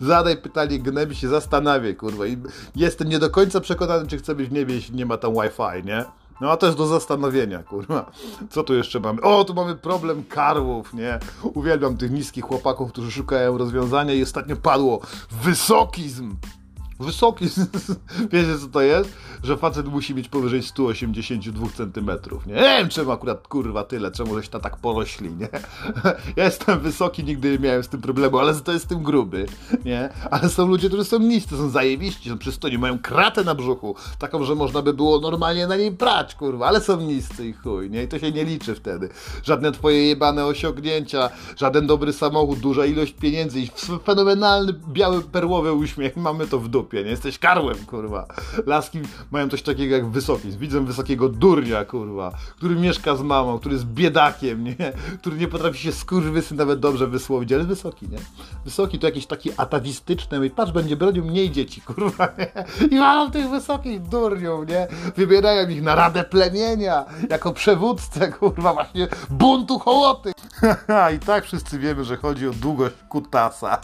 Zadaj 0.00 0.36
pytanie, 0.36 0.78
gnębi 0.78 1.16
się, 1.16 1.28
zastanawiaj, 1.28 1.96
kurwa. 1.96 2.26
I 2.26 2.36
jestem 2.76 3.08
nie 3.08 3.18
do 3.18 3.30
końca 3.30 3.60
przekonany, 3.60 4.06
czy 4.06 4.18
chcę 4.18 4.34
być 4.34 4.48
w 4.48 4.52
niebie, 4.52 4.74
jeśli 4.74 4.96
nie 4.96 5.06
ma 5.06 5.16
tam 5.16 5.32
Wi-Fi, 5.34 5.84
nie? 5.84 6.04
No 6.40 6.50
a 6.50 6.66
jest 6.66 6.78
do 6.78 6.86
zastanowienia, 6.86 7.62
kurwa. 7.62 8.10
Co 8.50 8.62
tu 8.62 8.74
jeszcze 8.74 9.00
mamy? 9.00 9.20
O, 9.20 9.44
tu 9.44 9.54
mamy 9.54 9.76
problem 9.76 10.24
karłów, 10.24 10.94
nie? 10.94 11.18
Uwielbiam 11.42 11.96
tych 11.96 12.10
niskich 12.10 12.44
chłopaków, 12.44 12.92
którzy 12.92 13.10
szukają 13.10 13.58
rozwiązania 13.58 14.14
i 14.14 14.22
ostatnio 14.22 14.56
padło 14.56 15.00
wysokizm 15.42 16.36
Wysoki. 17.00 17.44
Wiecie 18.32 18.58
co 18.60 18.68
to 18.68 18.80
jest? 18.80 19.12
Że 19.42 19.56
facet 19.56 19.86
musi 19.86 20.14
mieć 20.14 20.28
powyżej 20.28 20.62
182 20.62 21.66
cm. 21.76 22.10
Nie? 22.46 22.54
nie 22.54 22.60
wiem 22.60 22.88
czemu 22.88 23.10
akurat 23.10 23.48
kurwa 23.48 23.84
tyle, 23.84 24.10
czemu 24.10 24.36
żeś 24.36 24.48
ta 24.48 24.60
tak 24.60 24.76
porośli, 24.76 25.32
nie? 25.32 25.48
Ja 26.36 26.44
jestem 26.44 26.80
wysoki, 26.80 27.24
nigdy 27.24 27.50
nie 27.50 27.58
miałem 27.58 27.82
z 27.82 27.88
tym 27.88 28.00
problemu, 28.00 28.38
ale 28.38 28.54
to 28.54 28.72
jestem 28.72 29.02
gruby, 29.02 29.46
nie? 29.84 30.08
Ale 30.30 30.48
są 30.48 30.66
ludzie, 30.66 30.88
którzy 30.88 31.04
są 31.04 31.18
niscy, 31.18 31.56
są 31.56 31.68
zajebiści, 31.70 32.30
są 32.30 32.38
przystojni, 32.38 32.78
mają 32.78 32.98
kratę 32.98 33.44
na 33.44 33.54
brzuchu, 33.54 33.96
taką, 34.18 34.44
że 34.44 34.54
można 34.54 34.82
by 34.82 34.94
było 34.94 35.20
normalnie 35.20 35.66
na 35.66 35.76
niej 35.76 35.90
brać, 35.90 36.34
kurwa, 36.34 36.66
ale 36.66 36.80
są 36.80 37.00
niscy 37.00 37.48
i 37.48 37.52
chuj, 37.52 37.90
nie? 37.90 38.02
I 38.02 38.08
to 38.08 38.18
się 38.18 38.32
nie 38.32 38.44
liczy 38.44 38.74
wtedy. 38.74 39.08
Żadne 39.42 39.72
twoje 39.72 40.08
jebane 40.08 40.46
osiągnięcia, 40.46 41.30
żaden 41.56 41.86
dobry 41.86 42.12
samochód, 42.12 42.58
duża 42.58 42.86
ilość 42.86 43.12
pieniędzy 43.12 43.60
i 43.60 43.70
fenomenalny 44.04 44.72
biały 44.88 45.22
perłowy 45.22 45.72
uśmiech, 45.72 46.16
mamy 46.16 46.46
to 46.46 46.58
w 46.58 46.68
dupie 46.68 46.83
dupie, 46.84 47.04
nie 47.04 47.10
jesteś 47.10 47.38
karłem, 47.38 47.76
kurwa. 47.86 48.26
Laski 48.66 49.00
mają 49.30 49.48
coś 49.48 49.62
takiego 49.62 49.94
jak 49.94 50.06
wysoki. 50.06 50.50
Widzę 50.50 50.84
wysokiego 50.84 51.28
durnia, 51.28 51.84
kurwa, 51.84 52.32
który 52.56 52.76
mieszka 52.76 53.16
z 53.16 53.22
mamą, 53.22 53.58
który 53.58 53.74
jest 53.74 53.86
biedakiem, 53.86 54.64
nie? 54.64 54.92
Który 55.20 55.36
nie 55.36 55.48
potrafi 55.48 55.78
się 55.78 55.92
skurwysy 55.92 56.54
nawet 56.54 56.80
dobrze 56.80 57.06
wysłowić, 57.06 57.52
ale 57.52 57.64
wysoki, 57.64 58.08
nie? 58.08 58.18
Wysoki 58.64 58.98
to 58.98 59.06
jakiś 59.06 59.26
taki 59.26 59.50
atawistyczny, 59.56 60.50
patrz, 60.50 60.72
będzie 60.72 60.96
bronił 60.96 61.24
mniej 61.24 61.50
dzieci, 61.50 61.80
kurwa, 61.80 62.28
nie? 62.38 62.64
I 62.90 62.94
mam 62.94 63.30
tych 63.30 63.50
wysokich 63.50 64.02
durniów, 64.02 64.68
nie? 64.68 64.88
Wybierają 65.16 65.68
ich 65.68 65.82
na 65.82 65.94
radę 65.94 66.24
plemienia, 66.24 67.04
jako 67.30 67.52
przewódcę, 67.52 68.32
kurwa, 68.32 68.74
właśnie 68.74 69.08
buntu 69.30 69.78
hołoty. 69.78 70.32
I 71.16 71.18
tak 71.18 71.44
wszyscy 71.44 71.78
wiemy, 71.78 72.04
że 72.04 72.16
chodzi 72.16 72.48
o 72.48 72.52
długość 72.52 72.94
kutasa. 73.08 73.80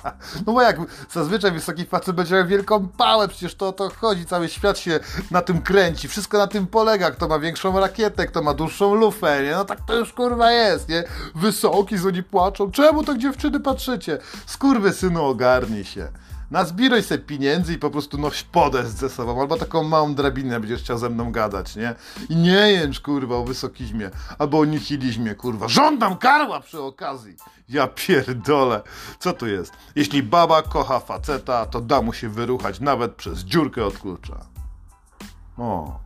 No 0.47 0.53
bo 0.53 0.63
jak 0.63 0.81
zazwyczaj 1.11 1.53
wysoki 1.53 1.85
facet 1.85 2.17
będzie 2.17 2.35
miał 2.35 2.47
wielką 2.47 2.89
pałę, 2.97 3.29
przecież 3.29 3.55
to 3.55 3.69
o 3.69 3.73
to 3.73 3.91
chodzi, 3.91 4.27
cały 4.27 4.49
świat 4.49 4.79
się 4.79 5.01
na 5.31 5.43
tym 5.43 5.63
kręci, 5.63 6.09
wszystko 6.09 6.39
na 6.39 6.47
tym 6.47 6.67
polega, 6.67 7.11
kto 7.11 7.29
ma 7.29 7.39
większą 7.39 7.81
rakietę, 7.81 8.27
kto 8.27 8.43
ma 8.43 8.55
dłuższą 8.55 8.95
lufę, 8.95 9.43
nie? 9.43 9.51
No 9.51 9.65
tak 9.65 9.81
to 9.87 9.97
już 9.97 10.13
kurwa 10.13 10.53
jest, 10.53 10.89
nie? 10.89 11.05
Wysoki, 11.35 11.99
z 11.99 12.07
oni 12.07 12.23
płaczą, 12.23 12.71
czemu 12.71 13.05
tak 13.05 13.19
dziewczyny 13.19 13.61
patrzycie? 13.61 14.19
Skurwy 14.47 14.93
synu, 14.93 15.25
ogarnij 15.25 15.85
się. 15.85 16.09
Nazbieraj 16.51 17.03
sobie 17.03 17.25
pieniędzy 17.25 17.75
i 17.75 17.79
po 17.79 17.91
prostu 17.91 18.19
noś 18.19 18.43
podest 18.43 18.99
ze 18.99 19.09
sobą, 19.09 19.41
albo 19.41 19.57
taką 19.57 19.85
małą 19.85 20.15
drabinę 20.15 20.61
będziesz 20.61 20.83
chciał 20.83 20.99
ze 20.99 21.11
mną 21.11 21.33
gadać, 21.33 21.77
nie? 21.77 21.95
I 22.29 22.37
nie 22.37 22.73
jęcz, 22.73 23.01
kurwa, 23.01 23.37
o 23.37 23.45
wysokizmie, 23.45 24.11
albo 24.39 24.59
o 24.59 24.65
nihilizmie, 24.65 25.35
kurwa. 25.35 25.69
Żądam 25.69 26.17
karła 26.17 26.61
przy 26.61 26.81
okazji. 26.81 27.37
Ja 27.69 27.87
pierdolę. 27.87 28.83
Co 29.19 29.33
tu 29.33 29.47
jest? 29.47 29.73
Jeśli 29.97 30.23
baba 30.23 30.63
kocha 30.63 31.01
faceta, 31.01 31.67
to 31.67 31.81
da 31.81 32.03
mu 32.03 32.13
się 32.13 32.29
wyruchać 32.29 32.81
nawet 32.81 33.15
przez 33.15 33.39
dziurkę 33.39 33.85
od 33.85 33.99
klucza. 33.99 34.47
O. 35.59 36.01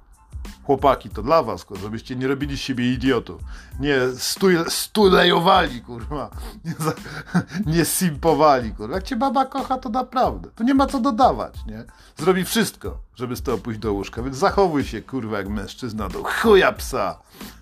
Chłopaki, 0.67 1.11
to 1.11 1.23
dla 1.23 1.43
was, 1.43 1.65
kurwa, 1.65 1.83
żebyście 1.83 2.17
nie 2.17 2.29
robili 2.29 2.57
z 2.57 2.61
siebie 2.61 2.93
idiotów. 2.93 3.41
Nie 3.81 3.97
stuj, 4.17 4.57
stulejowali, 4.69 5.81
kurwa. 5.81 6.31
Nie, 6.65 6.73
za, 6.79 6.93
nie 7.77 7.85
simpowali, 7.85 8.73
kurwa. 8.73 8.95
Jak 8.95 9.05
cię 9.05 9.17
baba 9.17 9.45
kocha, 9.45 9.79
to 9.79 9.89
naprawdę. 9.89 10.51
Tu 10.51 10.65
nie 10.65 10.75
ma 10.75 10.87
co 10.87 11.01
dodawać, 11.01 11.55
nie? 11.67 11.85
Zrobi 12.17 12.45
wszystko, 12.45 12.99
żeby 13.15 13.37
z 13.37 13.43
tobą 13.43 13.63
pójść 13.63 13.81
do 13.81 13.93
łóżka, 13.93 14.23
więc 14.23 14.37
zachowuj 14.37 14.85
się, 14.85 15.03
kurwa, 15.03 15.39
jak 15.39 15.49
mężczyzna 15.49 16.09
do 16.09 16.23
chuja 16.25 16.73
psa. 16.73 17.19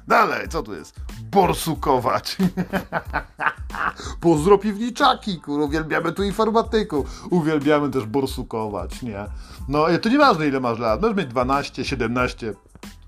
Dalej, 0.09 0.49
co 0.49 0.63
tu 0.63 0.75
jest? 0.75 1.01
Borsukować. 1.23 2.37
Pozdro 4.21 4.59
piwniczaki, 4.59 5.41
kurwa, 5.41 5.65
uwielbiamy 5.65 6.13
tu 6.13 6.23
informatyków. 6.23 7.27
Uwielbiamy 7.31 7.91
też 7.91 8.05
borsukować, 8.07 9.03
nie? 9.03 9.25
No, 9.69 9.87
to 10.03 10.09
nieważne 10.09 10.47
ile 10.49 10.61
masz 10.61 10.79
lat. 10.79 11.03
Możesz 11.03 11.17
mieć 11.17 11.27
12, 11.27 11.85
17, 11.85 12.55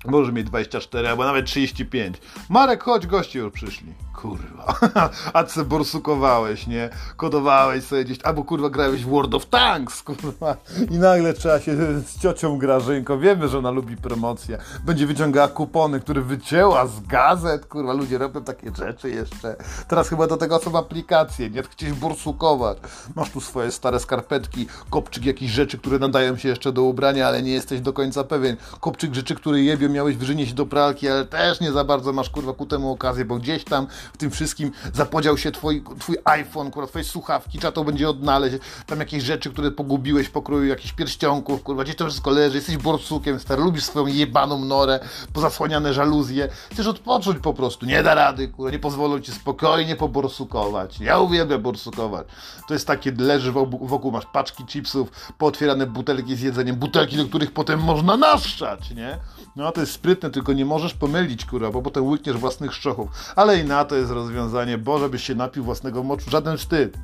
może 0.04 0.32
mieć 0.32 0.46
24 0.46 1.08
albo 1.08 1.24
nawet 1.24 1.46
35. 1.46 2.16
Marek, 2.48 2.82
chodź, 2.82 3.06
goście 3.06 3.38
już 3.38 3.52
przyszli. 3.52 4.03
Kurwa. 4.24 4.74
A 5.32 5.44
co 5.44 5.64
borsukowałeś, 5.64 6.66
nie? 6.66 6.90
Kodowałeś 7.16 7.84
sobie 7.84 8.04
gdzieś, 8.04 8.18
albo 8.22 8.44
kurwa 8.44 8.70
grałeś 8.70 9.04
w 9.04 9.08
World 9.08 9.34
of 9.34 9.46
Tanks, 9.46 10.02
kurwa. 10.02 10.56
I 10.90 10.98
nagle 10.98 11.34
trzeba 11.34 11.60
się 11.60 11.76
z 12.00 12.18
ciocią 12.18 12.58
Grażynką. 12.58 13.18
Wiemy, 13.18 13.48
że 13.48 13.58
ona 13.58 13.70
lubi 13.70 13.96
promocję. 13.96 14.58
Będzie 14.84 15.06
wyciągała 15.06 15.48
kupony, 15.48 16.00
które 16.00 16.20
wycięła 16.22 16.86
z 16.86 17.00
gazet, 17.00 17.66
kurwa. 17.66 17.92
Ludzie 17.92 18.18
robią 18.18 18.44
takie 18.44 18.70
rzeczy 18.78 19.10
jeszcze. 19.10 19.56
Teraz 19.88 20.08
chyba 20.08 20.26
do 20.26 20.36
tego 20.36 20.58
są 20.58 20.78
aplikacje, 20.78 21.50
nie? 21.50 21.62
Chcieć 21.62 21.92
borsukować. 21.92 22.78
Masz 23.16 23.30
tu 23.30 23.40
swoje 23.40 23.70
stare 23.70 24.00
skarpetki, 24.00 24.66
kopczyk 24.90 25.24
jakichś 25.24 25.52
rzeczy, 25.52 25.78
które 25.78 25.98
nadają 25.98 26.36
się 26.36 26.48
jeszcze 26.48 26.72
do 26.72 26.82
ubrania, 26.82 27.28
ale 27.28 27.42
nie 27.42 27.52
jesteś 27.52 27.80
do 27.80 27.92
końca 27.92 28.24
pewien. 28.24 28.56
Kopczyk 28.80 29.14
rzeczy, 29.14 29.34
które 29.34 29.60
jebią 29.60 29.88
miałeś 29.88 30.16
wyżynieść 30.16 30.52
do 30.52 30.66
pralki, 30.66 31.08
ale 31.08 31.24
też 31.24 31.60
nie 31.60 31.72
za 31.72 31.84
bardzo 31.84 32.12
masz 32.12 32.30
kurwa 32.30 32.52
ku 32.52 32.66
temu 32.66 32.92
okazję, 32.92 33.24
bo 33.24 33.36
gdzieś 33.36 33.64
tam 33.64 33.86
w 34.14 34.16
tym 34.16 34.30
wszystkim 34.30 34.72
zapodział 34.92 35.38
się 35.38 35.52
twój, 35.52 35.84
twój 35.98 36.16
iPhone, 36.24 36.70
kurwa, 36.70 36.88
twoje 36.88 37.04
słuchawki, 37.04 37.58
trzeba 37.58 37.72
to 37.72 37.84
będzie 37.84 38.08
odnaleźć, 38.08 38.56
tam 38.86 39.00
jakieś 39.00 39.22
rzeczy, 39.22 39.50
które 39.50 39.70
pogubiłeś 39.70 40.28
po 40.28 40.42
kroju 40.42 40.64
jakichś 40.64 40.92
pierścionków, 40.92 41.62
kurwa, 41.62 41.84
gdzieś 41.84 41.96
to 41.96 42.04
wszystko 42.04 42.30
leży, 42.30 42.56
jesteś 42.56 42.76
borsukiem, 42.76 43.40
stary, 43.40 43.62
lubisz 43.62 43.84
swoją 43.84 44.06
jebaną 44.06 44.64
norę, 44.64 45.00
pozasłaniane 45.32 45.94
żaluzje, 45.94 46.48
chcesz 46.72 46.86
odpocząć 46.86 47.38
po 47.38 47.54
prostu, 47.54 47.86
nie 47.86 48.02
da 48.02 48.14
rady, 48.14 48.48
kurwa, 48.48 48.70
nie 48.70 48.78
pozwolą 48.78 49.20
ci 49.20 49.32
spokojnie 49.32 49.96
poborsukować. 49.96 51.00
Ja 51.00 51.18
uwielbiam 51.18 51.62
borsukować. 51.62 52.26
To 52.68 52.74
jest 52.74 52.86
takie, 52.86 53.12
leży 53.18 53.52
wokół, 53.52 53.86
wokół 53.86 54.12
masz 54.12 54.26
paczki 54.26 54.64
chipsów, 54.64 55.32
pootwierane 55.38 55.86
butelki 55.86 56.36
z 56.36 56.40
jedzeniem, 56.40 56.76
butelki, 56.76 57.16
do 57.16 57.24
których 57.24 57.52
potem 57.52 57.80
można 57.80 58.16
naszczać, 58.16 58.90
nie? 58.90 59.18
No 59.56 59.72
to 59.72 59.80
jest 59.80 59.92
sprytne, 59.92 60.30
tylko 60.30 60.52
nie 60.52 60.64
możesz 60.64 60.94
pomylić, 60.94 61.44
kurwa, 61.44 61.70
bo 61.70 61.82
potem 61.82 62.06
łykniesz 62.06 62.36
własnych 62.36 62.74
szczochów. 62.74 63.08
Ale 63.36 63.58
i 63.60 63.64
na 63.64 63.84
to 63.84 63.96
jest 63.96 64.03
rozwiązanie. 64.10 64.78
Boże, 64.78 65.08
byś 65.08 65.24
się 65.24 65.34
napił 65.34 65.64
własnego 65.64 66.02
moczu. 66.02 66.30
Żaden 66.30 66.56
wstyd. 66.56 66.96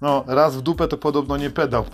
No, 0.00 0.24
raz 0.26 0.56
w 0.56 0.60
dupę 0.60 0.88
to 0.88 0.96
podobno 0.96 1.36
nie 1.36 1.50
pedał. 1.50 1.84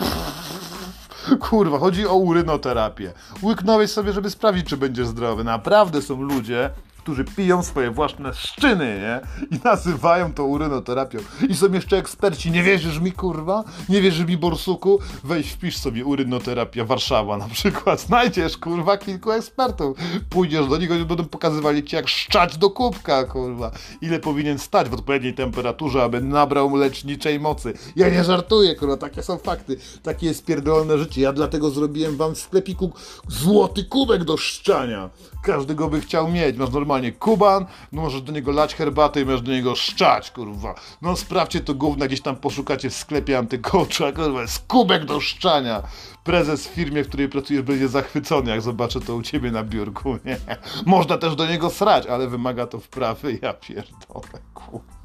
Kurwa, 1.49 1.79
chodzi 1.79 2.07
o 2.07 2.15
urynoterapię. 2.15 3.13
Łyknąłeś 3.43 3.91
sobie, 3.91 4.13
żeby 4.13 4.31
sprawdzić, 4.31 4.67
czy 4.67 4.77
będziesz 4.77 5.07
zdrowy. 5.07 5.45
Naprawdę 5.45 6.03
są 6.03 6.23
ludzie, 6.23 6.71
którzy 7.01 7.25
piją 7.25 7.63
swoje 7.63 7.91
własne 7.91 8.35
szczyny, 8.35 9.01
nie? 9.01 9.21
I 9.57 9.61
nazywają 9.65 10.33
to 10.33 10.45
urynoterapią. 10.45 11.19
I 11.49 11.55
są 11.55 11.73
jeszcze 11.73 11.97
eksperci. 11.97 12.51
Nie 12.51 12.63
wierzysz 12.63 13.01
mi, 13.01 13.13
kurwa? 13.13 13.65
Nie 13.89 14.01
wierzysz 14.01 14.27
mi, 14.27 14.37
Borsuku? 14.37 14.99
Weź, 15.25 15.53
wpisz 15.53 15.77
sobie 15.77 16.05
urynoterapia 16.05 16.85
Warszawa 16.85 17.37
na 17.37 17.49
przykład. 17.49 18.01
Znajdziesz, 18.01 18.59
kurwa, 18.59 18.99
kilku 18.99 19.31
ekspertów. 19.31 19.99
Pójdziesz 20.31 20.67
do 20.67 20.77
nich, 20.77 20.93
oni 20.93 21.05
będą 21.05 21.25
pokazywali 21.25 21.85
ci, 21.85 21.97
jak 21.97 22.09
szczać 22.09 22.59
do 22.59 22.71
kubka, 22.71 23.25
kurwa. 23.25 23.71
Ile 24.01 24.19
powinien 24.19 24.59
stać 24.59 24.89
w 24.89 24.95
odpowiedniej 24.95 25.35
temperaturze, 25.35 26.03
aby 26.03 26.21
nabrał 26.21 26.77
leczniczej 26.77 27.41
mocy. 27.41 27.75
Ja 27.97 28.09
nie 28.11 28.25
żartuję, 28.25 28.75
kurwa, 28.75 28.97
takie 28.97 29.23
są 29.23 29.39
fakty. 29.39 29.77
Takie 30.03 30.27
jest 30.27 30.45
pierdolone 30.45 30.99
życie. 30.99 31.21
Ja 31.21 31.33
dlatego 31.33 31.71
zrobiłem 31.71 32.17
wam 32.17 32.35
w 32.35 32.39
sklepiku 32.39 32.93
złoty 33.29 33.85
kubek 33.85 34.25
do 34.25 34.37
szczania. 34.37 35.11
Każdy 35.43 35.75
go 35.75 35.89
by 35.89 36.01
chciał 36.01 36.31
mieć. 36.31 36.57
Masz 36.57 36.71
normalnie 36.71 36.90
kuban, 37.19 37.67
no 37.93 38.03
możesz 38.03 38.23
do 38.23 38.33
niego 38.33 38.53
lać 38.53 38.75
herbatę 38.75 39.21
i 39.21 39.25
możesz 39.25 39.43
do 39.43 39.53
niego 39.53 39.75
szczać, 39.75 40.31
kurwa. 40.31 40.75
No 41.03 41.17
sprawdźcie 41.17 41.61
to 41.61 41.75
gówno, 41.75 42.07
gdzieś 42.07 42.21
tam 42.21 42.37
poszukacie 42.37 42.91
w 42.91 42.95
sklepie 42.95 43.39
antykocza, 43.39 44.13
kurwa, 44.13 44.41
jest 44.43 44.67
kubek 44.69 45.05
do 45.05 45.21
szczania. 45.21 45.83
Prezes 46.25 46.69
w 46.69 46.71
firmie, 46.71 47.05
w 47.05 47.09
której 47.09 47.29
pracujesz 47.29 47.63
będzie 47.63 47.89
zachwycony, 47.89 48.51
jak 48.51 48.63
zobaczę 48.63 49.01
to 49.01 49.17
u 49.17 49.23
ciebie 49.23 49.51
na 49.51 49.65
biurku, 49.65 50.19
nie? 50.25 50.37
Można 50.87 51.19
też 51.19 51.37
do 51.37 51.47
niego 51.47 51.71
srać, 51.71 52.07
ale 52.07 52.29
wymaga 52.29 52.67
to 52.67 52.79
wprawy, 52.79 53.39
ja 53.43 53.55
pierdolę, 53.55 54.41
kurwa. 54.55 55.01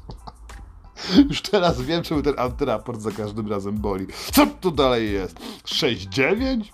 Już 1.30 1.42
teraz 1.42 1.82
wiem, 1.82 2.02
czemu 2.02 2.22
ten 2.22 2.34
antyraport 2.38 3.00
za 3.00 3.10
każdym 3.10 3.50
razem 3.50 3.78
boli. 3.78 4.06
Co 4.32 4.46
tu 4.46 4.70
dalej 4.70 5.12
jest? 5.12 5.38
6-9? 5.64 6.64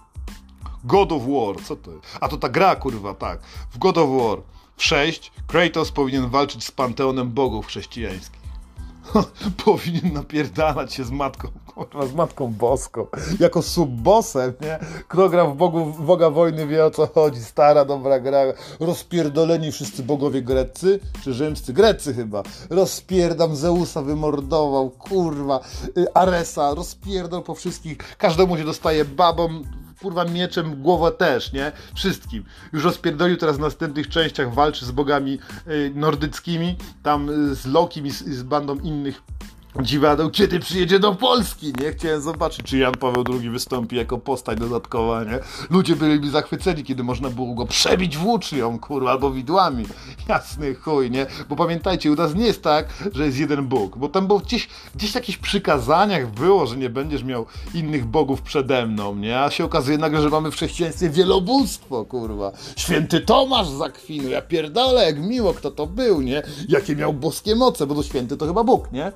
God 0.84 1.12
of 1.12 1.22
War, 1.22 1.64
co 1.64 1.76
to 1.76 1.92
jest? 1.92 2.18
A 2.20 2.28
to 2.28 2.36
ta 2.36 2.48
gra, 2.48 2.76
kurwa, 2.76 3.14
tak. 3.14 3.42
W 3.70 3.78
God 3.78 3.98
of 3.98 4.10
War 4.10 4.38
6 4.82 5.32
Kratos 5.46 5.92
powinien 5.92 6.28
walczyć 6.28 6.64
z 6.64 6.70
panteonem 6.70 7.30
bogów 7.30 7.66
chrześcijańskich. 7.66 8.42
powinien 9.64 10.12
napierdalać 10.12 10.94
się 10.94 11.04
z 11.04 11.10
matką, 11.10 11.48
kurwa, 11.66 12.06
z 12.06 12.14
matką 12.14 12.52
boską, 12.52 13.06
jako 13.40 13.62
subbosem, 13.62 14.52
nie? 14.60 14.78
Kto 15.08 15.28
gra 15.28 15.44
w 15.44 15.56
Bogu, 15.56 15.86
Boga 15.98 16.30
Wojny 16.30 16.66
wie 16.66 16.84
o 16.84 16.90
co 16.90 17.06
chodzi, 17.06 17.40
stara, 17.40 17.84
dobra 17.84 18.20
gra, 18.20 18.40
rozpierdoleni 18.80 19.72
wszyscy 19.72 20.02
bogowie 20.02 20.42
greccy, 20.42 21.00
czy 21.24 21.34
rzymscy, 21.34 21.72
grecy 21.72 22.14
chyba, 22.14 22.42
rozpierdam 22.70 23.56
Zeusa 23.56 24.02
wymordował, 24.02 24.90
kurwa, 24.90 25.60
y, 25.98 26.14
Aresa, 26.14 26.74
rozpierdol 26.74 27.42
po 27.42 27.54
wszystkich, 27.54 28.16
każdemu 28.18 28.56
się 28.56 28.64
dostaje 28.64 29.04
babą, 29.04 29.62
kurwa 30.02 30.24
mieczem 30.24 30.82
głowę 30.82 31.12
też, 31.12 31.52
nie? 31.52 31.72
Wszystkim. 31.94 32.44
Już 32.72 32.84
rozpierdolił 32.84 33.36
teraz 33.36 33.56
w 33.56 33.60
następnych 33.60 34.08
częściach 34.08 34.54
walczy 34.54 34.86
z 34.86 34.90
bogami 34.90 35.38
y, 35.68 35.92
nordyckimi, 35.94 36.76
tam 37.02 37.30
y, 37.30 37.54
z 37.54 37.66
Lokim 37.66 38.06
i 38.06 38.10
z, 38.10 38.24
z 38.24 38.42
bandą 38.42 38.78
innych 38.78 39.22
Dziwadeł, 39.80 40.30
kiedy 40.30 40.60
przyjedzie 40.60 40.98
do 40.98 41.14
Polski, 41.14 41.72
nie? 41.80 41.92
Chciałem 41.92 42.20
zobaczyć, 42.20 42.66
czy 42.66 42.78
Jan 42.78 42.94
Paweł 42.94 43.24
II 43.40 43.50
wystąpi 43.50 43.96
jako 43.96 44.18
postać 44.18 44.58
dodatkowa, 44.58 45.24
nie? 45.24 45.38
Ludzie 45.70 45.96
byliby 45.96 46.30
zachwyceni, 46.30 46.84
kiedy 46.84 47.02
można 47.02 47.30
było 47.30 47.54
go 47.54 47.66
przebić 47.66 48.16
włócznią, 48.16 48.78
kurwa, 48.78 49.10
albo 49.10 49.30
widłami. 49.30 49.84
Jasny 50.28 50.74
chuj, 50.74 51.10
nie? 51.10 51.26
Bo 51.48 51.56
pamiętajcie, 51.56 52.12
u 52.12 52.14
nas 52.14 52.34
nie 52.34 52.46
jest 52.46 52.62
tak, 52.62 52.88
że 53.12 53.26
jest 53.26 53.38
jeden 53.38 53.66
Bóg, 53.66 53.98
bo 53.98 54.08
tam 54.08 54.26
było 54.26 54.38
gdzieś, 54.38 54.68
gdzieś 54.94 55.12
w 55.12 55.14
jakichś 55.14 55.38
przykazaniach 55.38 56.30
było, 56.30 56.66
że 56.66 56.76
nie 56.76 56.90
będziesz 56.90 57.24
miał 57.24 57.46
innych 57.74 58.04
bogów 58.04 58.42
przede 58.42 58.86
mną, 58.86 59.14
nie? 59.14 59.40
A 59.40 59.50
się 59.50 59.64
okazuje 59.64 59.98
nagle, 59.98 60.22
że 60.22 60.28
mamy 60.28 60.50
w 60.50 60.54
chrześcijaństwie 60.54 61.10
wielobóstwo, 61.10 62.04
kurwa. 62.04 62.52
Święty 62.76 63.20
Tomasz 63.20 63.68
z 63.68 63.80
Akwinu, 63.80 64.28
ja 64.28 64.42
pierdolę, 64.42 65.04
jak 65.04 65.18
miło, 65.18 65.54
kto 65.54 65.70
to 65.70 65.86
był, 65.86 66.20
nie? 66.20 66.42
Jakie 66.68 66.96
miał 66.96 67.12
boskie 67.12 67.56
moce, 67.56 67.86
bo 67.86 67.94
to 67.94 68.02
święty 68.02 68.36
to 68.36 68.46
chyba 68.46 68.64
Bóg, 68.64 68.92
nie? 68.92 69.12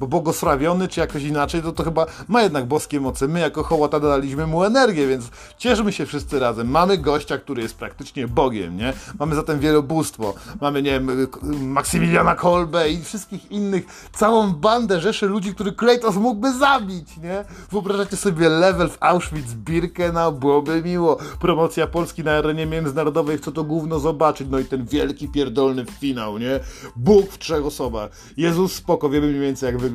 Bo 0.00 0.06
błogosławiony, 0.06 0.88
czy 0.88 1.00
jakoś 1.00 1.22
inaczej, 1.22 1.62
to 1.62 1.72
to 1.72 1.84
chyba 1.84 2.06
ma 2.28 2.42
jednak 2.42 2.66
boskie 2.66 3.00
moce. 3.00 3.28
My 3.28 3.40
jako 3.40 3.62
hołota 3.62 4.00
daliśmy 4.00 4.46
mu 4.46 4.64
energię, 4.64 5.06
więc 5.06 5.24
cieszymy 5.58 5.92
się 5.92 6.06
wszyscy 6.06 6.38
razem. 6.38 6.70
Mamy 6.70 6.98
gościa, 6.98 7.38
który 7.38 7.62
jest 7.62 7.74
praktycznie 7.74 8.28
Bogiem, 8.28 8.76
nie? 8.76 8.92
Mamy 9.18 9.34
zatem 9.34 9.60
wielobóstwo. 9.60 10.34
Mamy, 10.60 10.82
nie 10.82 10.90
wiem, 10.90 11.28
Maksymiliana 11.62 12.34
Kolbe 12.34 12.90
i 12.90 13.02
wszystkich 13.02 13.50
innych, 13.50 14.08
całą 14.12 14.52
bandę, 14.52 15.00
rzeszy 15.00 15.26
ludzi, 15.26 15.54
który 15.54 15.72
Kratos 15.72 16.16
mógłby 16.16 16.58
zabić, 16.58 17.16
nie? 17.16 17.44
Wyobrażacie 17.70 18.16
sobie 18.16 18.48
level 18.48 18.88
w 18.88 18.98
Auschwitz-Birkenau, 19.00 20.32
byłoby 20.32 20.82
miło. 20.82 21.18
Promocja 21.40 21.86
Polski 21.86 22.24
na 22.24 22.32
arenie 22.32 22.66
międzynarodowej, 22.66 23.38
chcę 23.38 23.52
to 23.52 23.64
gówno 23.64 23.98
zobaczyć. 23.98 24.48
No 24.50 24.58
i 24.58 24.64
ten 24.64 24.84
wielki, 24.84 25.28
pierdolny 25.28 25.84
finał, 25.84 26.38
nie? 26.38 26.60
Bóg 26.96 27.30
w 27.30 27.38
trzech 27.38 27.66
osobach. 27.66 28.10
Jezus 28.36 28.72
spoko, 28.72 29.08
wiemy 29.08 29.26
mniej 29.26 29.40
więcej 29.40 29.66
jak 29.66 29.78
wygląda. 29.78 29.89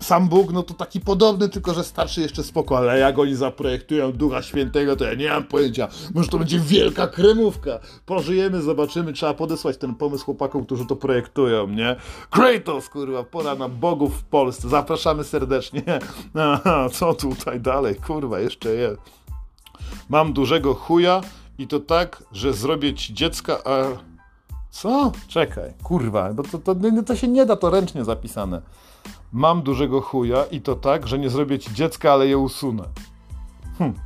Sam 0.00 0.28
Bóg, 0.28 0.52
no 0.52 0.62
to 0.62 0.74
taki 0.74 1.00
podobny, 1.00 1.48
tylko 1.48 1.74
że 1.74 1.84
starszy 1.84 2.20
jeszcze 2.20 2.42
spoko, 2.42 2.78
ale 2.78 2.98
jak 2.98 3.18
oni 3.18 3.34
zaprojektują 3.34 4.12
Ducha 4.12 4.42
Świętego, 4.42 4.96
to 4.96 5.04
ja 5.04 5.14
nie 5.14 5.28
mam 5.28 5.44
pojęcia. 5.44 5.88
Może 6.14 6.28
to 6.28 6.38
będzie 6.38 6.60
wielka 6.60 7.06
kremówka. 7.06 7.78
Pożyjemy, 8.06 8.62
zobaczymy, 8.62 9.12
trzeba 9.12 9.34
podesłać 9.34 9.76
ten 9.76 9.94
pomysł 9.94 10.24
chłopakom, 10.24 10.64
którzy 10.64 10.86
to 10.86 10.96
projektują, 10.96 11.68
nie? 11.68 11.96
Kratos, 12.30 12.88
kurwa, 12.88 13.24
pora 13.24 13.54
na 13.54 13.68
bogów 13.68 14.20
w 14.20 14.24
Polsce. 14.24 14.68
Zapraszamy 14.68 15.24
serdecznie. 15.24 15.82
Co 16.92 17.14
tutaj 17.14 17.60
dalej, 17.60 17.94
kurwa, 17.94 18.40
jeszcze 18.40 18.74
jest. 18.74 19.00
Mam 20.08 20.32
dużego 20.32 20.74
chuja 20.74 21.20
i 21.58 21.66
to 21.66 21.80
tak, 21.80 22.22
że 22.32 22.52
zrobię 22.52 22.94
ci 22.94 23.14
dziecka, 23.14 23.58
a... 23.64 23.84
Co? 24.70 25.12
Czekaj, 25.28 25.72
kurwa, 25.82 26.32
bo 26.32 26.42
to, 26.42 26.58
to, 26.58 26.74
to 27.06 27.16
się 27.16 27.28
nie 27.28 27.46
da, 27.46 27.56
to 27.56 27.70
ręcznie 27.70 28.04
zapisane. 28.04 28.62
Mam 29.32 29.62
dużego 29.62 30.00
chuja 30.00 30.44
i 30.44 30.60
to 30.60 30.76
tak, 30.76 31.06
że 31.06 31.18
nie 31.18 31.30
zrobię 31.30 31.58
ci 31.58 31.74
dziecka, 31.74 32.12
ale 32.12 32.26
je 32.26 32.38
usunę. 32.38 32.84
Hm. 33.78 33.94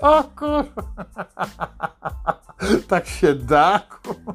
O 0.00 0.24
kurwa. 0.24 0.82
Tak 2.88 3.06
się 3.06 3.34
da? 3.34 3.78
Kurwa. 3.78 4.34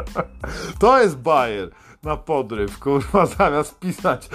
To 0.80 1.02
jest 1.02 1.16
bajer 1.16 1.70
na 2.02 2.16
podryw, 2.16 2.78
kurwa, 2.78 3.26
zamiast 3.38 3.78
pisać 3.78 4.28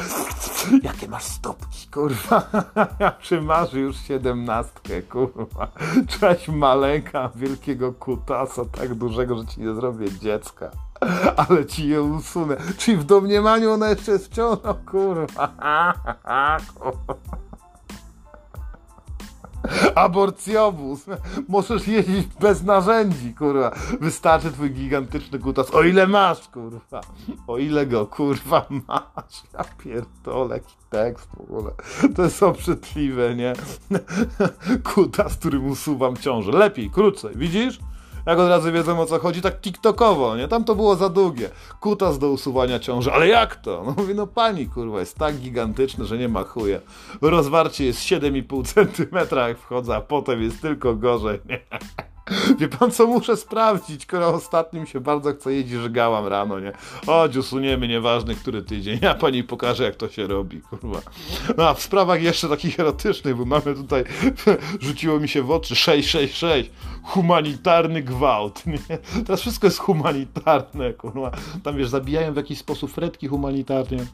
jakie 0.84 1.08
masz 1.08 1.24
stopki, 1.24 1.88
kurwa. 1.88 2.44
Ja 3.00 3.12
przymarzy 3.12 3.80
już 3.80 3.98
siedemnastkę, 3.98 5.02
kurwa. 5.02 5.68
Cześć 6.08 6.48
maleńka 6.48 7.30
wielkiego 7.36 7.94
kutasa, 7.94 8.66
tak 8.66 8.96
dużego, 8.96 9.38
że 9.38 9.46
ci 9.46 9.62
nie 9.62 9.74
zrobię 9.74 10.12
dziecka. 10.12 10.72
Ale 11.38 11.66
ci 11.66 11.88
je 11.88 12.02
usunę. 12.02 12.58
Czyli 12.78 12.98
w 12.98 13.04
domniemaniu 13.04 13.72
ona 13.72 13.90
jeszcze 13.90 14.12
jest 14.12 14.26
wciąż, 14.26 14.60
kurwa. 14.92 15.48
kurwa. 16.80 17.17
Aborcjobus. 19.98 21.06
Możesz 21.48 21.88
jeździć 21.88 22.28
bez 22.40 22.64
narzędzi, 22.64 23.34
kurwa. 23.34 23.72
Wystarczy 24.02 24.52
twój 24.52 24.72
gigantyczny 24.72 25.40
kutas. 25.40 25.76
O 25.76 25.84
ile 25.84 26.08
masz, 26.08 26.48
kurwa. 26.48 27.02
O 27.48 27.58
ile 27.58 27.86
go, 27.86 28.06
kurwa, 28.06 28.66
masz. 28.70 29.44
Ja 29.54 29.64
pierdolę, 29.84 30.56
jaki 30.56 30.76
tekst 30.90 31.28
w 31.38 31.42
ogóle. 31.42 31.72
To 32.16 32.24
jest 32.24 32.44
obrzydliwe, 32.44 33.36
nie? 33.36 33.54
Kutas, 34.94 35.38
którym 35.38 35.68
usuwam 35.68 36.18
ciążę. 36.18 36.52
Lepiej, 36.52 36.90
krócej. 36.90 37.32
Widzisz? 37.36 37.80
Jak 38.28 38.40
od 38.40 38.50
razu 38.50 38.72
wiedzą 38.72 39.00
o 39.00 39.06
co 39.06 39.20
chodzi, 39.20 39.42
tak 39.42 39.62
tiktokowo, 39.62 40.38
nie? 40.38 40.48
Tam 40.48 40.64
to 40.64 40.76
było 40.76 40.96
za 40.96 41.10
długie. 41.10 41.50
Kutas 41.80 42.20
do 42.20 42.30
usuwania 42.30 42.80
ciąży, 42.80 43.14
ale 43.14 43.28
jak 43.28 43.56
to? 43.56 43.84
No 43.86 43.94
mówi, 43.98 44.16
no 44.16 44.28
pani, 44.28 44.68
kurwa, 44.68 45.00
jest 45.00 45.18
tak 45.18 45.36
gigantyczne, 45.36 46.06
że 46.06 46.18
nie 46.18 46.30
ma 46.30 46.44
chuja. 46.44 46.80
Rozwarcie 47.22 47.86
jest 47.86 48.00
7,5 48.00 48.66
cm 48.66 49.36
jak 49.36 49.58
wchodzę, 49.58 49.96
a 49.96 50.02
potem 50.02 50.42
jest 50.42 50.62
tylko 50.62 50.96
gorzej, 50.96 51.40
nie? 51.46 51.60
Wie 52.60 52.68
pan 52.68 52.92
co 52.92 53.08
muszę 53.08 53.38
sprawdzić, 53.38 54.04
skoro 54.04 54.28
ostatnim 54.28 54.86
się 54.86 55.00
bardzo 55.00 55.34
chce 55.34 55.54
jeździć, 55.54 55.80
że 55.80 55.90
gałam 55.90 56.28
rano, 56.28 56.60
nie? 56.60 56.72
Chodź, 57.06 57.36
usuniemy, 57.36 57.88
nieważny 57.88 58.36
który 58.36 58.64
tydzień. 58.64 59.00
Ja 59.02 59.16
pani 59.16 59.44
pokażę, 59.44 59.84
jak 59.84 59.96
to 59.96 60.10
się 60.10 60.28
robi, 60.28 60.62
kurwa. 60.62 61.02
No 61.58 61.70
a 61.70 61.74
w 61.74 61.82
sprawach 61.82 62.22
jeszcze 62.22 62.50
takich 62.50 62.80
erotycznych, 62.80 63.36
bo 63.36 63.46
mamy 63.46 63.76
tutaj, 63.76 64.04
rzuciło 64.80 65.20
mi 65.20 65.28
się 65.28 65.42
w 65.44 65.52
oczy 65.52 65.76
666, 65.76 66.72
humanitarny 67.04 68.04
gwałt, 68.04 68.66
nie? 68.66 68.98
Teraz 69.26 69.42
wszystko 69.42 69.68
jest 69.68 69.80
humanitarne, 69.80 70.94
kurwa. 70.94 71.32
Tam 71.64 71.78
wiesz, 71.78 71.90
zabijają 71.90 72.34
w 72.34 72.38
jakiś 72.38 72.60
sposób 72.60 72.92
fretki 72.92 73.28
humanitarnie. 73.28 74.06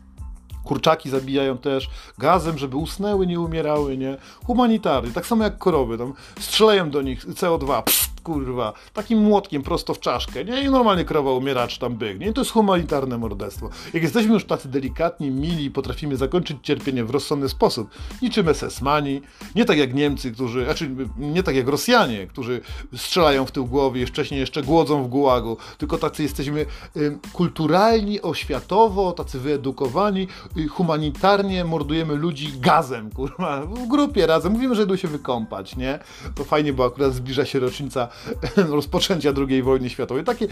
Kurczaki 0.64 1.10
zabijają 1.10 1.58
też 1.58 1.90
gazem, 2.18 2.58
żeby 2.58 2.78
usnęły, 2.78 3.28
nie 3.28 3.40
umierały, 3.40 3.98
nie? 3.98 4.18
Humanitarnie, 4.46 5.12
tak 5.12 5.26
samo 5.26 5.44
jak 5.44 5.58
korowy, 5.58 5.98
tam 5.98 6.14
strzelają 6.40 6.90
do 6.90 7.02
nich 7.02 7.26
CO2, 7.26 7.84
pst, 7.84 8.13
kurwa, 8.24 8.74
takim 8.94 9.20
młotkiem 9.20 9.64
prosto 9.64 9.94
w 9.94 10.00
czaszkę, 10.00 10.46
nie? 10.46 10.64
I 10.64 10.70
normalnie 10.70 11.06
krowa 11.06 11.32
umiera, 11.32 11.68
czy 11.68 11.80
tam 11.80 11.96
byk, 11.96 12.20
nie? 12.20 12.34
To 12.34 12.42
jest 12.42 12.52
humanitarne 12.52 13.18
morderstwo. 13.18 13.70
Jak 13.94 14.04
jesteśmy 14.04 14.34
już 14.34 14.46
tacy 14.46 14.70
delikatni, 14.70 15.32
mili 15.32 15.66
i 15.66 15.72
potrafimy 15.72 16.18
zakończyć 16.18 16.58
cierpienie 16.64 17.04
w 17.04 17.10
rozsądny 17.10 17.50
sposób, 17.50 17.90
niczym 18.22 18.46
SS-mani, 18.46 19.22
nie 19.56 19.66
tak 19.66 19.78
jak 19.78 19.94
Niemcy, 19.94 20.32
którzy, 20.32 20.66
znaczy 20.66 20.90
nie 21.18 21.44
tak 21.44 21.56
jak 21.56 21.68
Rosjanie, 21.68 22.28
którzy 22.28 22.62
strzelają 22.96 23.46
w 23.46 23.52
tył 23.52 23.66
głowy 23.66 24.00
i 24.00 24.06
wcześniej 24.06 24.40
jeszcze 24.40 24.64
głodzą 24.64 25.04
w 25.04 25.08
gułagu, 25.08 25.58
tylko 25.78 25.98
tacy 25.98 26.24
jesteśmy 26.24 26.66
y, 26.98 27.18
kulturalni, 27.34 28.22
oświatowo, 28.22 29.12
tacy 29.12 29.40
wyedukowani, 29.40 30.28
y, 30.58 30.68
humanitarnie 30.68 31.66
mordujemy 31.66 32.16
ludzi 32.16 32.54
gazem, 32.60 33.12
kurwa, 33.12 33.62
w 33.62 33.88
grupie 33.88 34.28
razem, 34.28 34.54
mówimy, 34.54 34.76
że 34.76 34.84
idą 34.84 34.96
się 34.96 35.08
wykąpać, 35.08 35.76
nie? 35.76 36.00
To 36.36 36.44
fajnie, 36.44 36.74
bo 36.74 36.86
akurat 36.86 37.14
zbliża 37.14 37.46
się 37.46 37.60
rocznica 37.60 38.08
rozpoczęcia 38.70 39.34
II 39.50 39.64
wojny 39.64 39.90
światowej. 39.90 40.24
Takie 40.24 40.48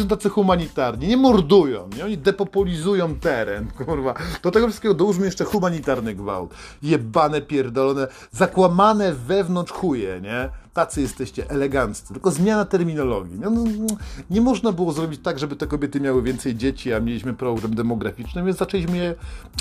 są 0.00 0.08
tacy 0.08 0.28
humanitarni, 0.28 1.08
nie 1.08 1.16
mordują, 1.16 1.88
nie? 1.96 2.04
Oni 2.04 2.18
depopulizują 2.18 3.14
teren, 3.14 3.70
kurwa. 3.86 4.14
Do 4.42 4.50
tego 4.50 4.66
wszystkiego 4.66 4.94
dołóżmy 4.94 5.26
jeszcze 5.26 5.44
humanitarny 5.44 6.14
gwałt. 6.14 6.54
Jebane, 6.82 7.40
pierdolone, 7.40 8.08
zakłamane 8.32 9.12
wewnątrz 9.12 9.72
chuje, 9.72 10.20
nie? 10.20 10.48
Tacy 10.72 11.00
jesteście 11.00 11.50
eleganccy, 11.50 12.12
tylko 12.12 12.30
zmiana 12.30 12.64
terminologii. 12.64 13.38
No, 13.40 13.50
no, 13.50 13.64
no, 13.78 13.86
nie 14.30 14.40
można 14.40 14.72
było 14.72 14.92
zrobić 14.92 15.20
tak, 15.22 15.38
żeby 15.38 15.56
te 15.56 15.66
kobiety 15.66 16.00
miały 16.00 16.22
więcej 16.22 16.56
dzieci, 16.56 16.92
a 16.92 17.00
mieliśmy 17.00 17.34
problem 17.34 17.74
demograficzny, 17.74 18.44
więc 18.44 18.58
zaczęliśmy 18.58 18.96
je... 18.96 19.14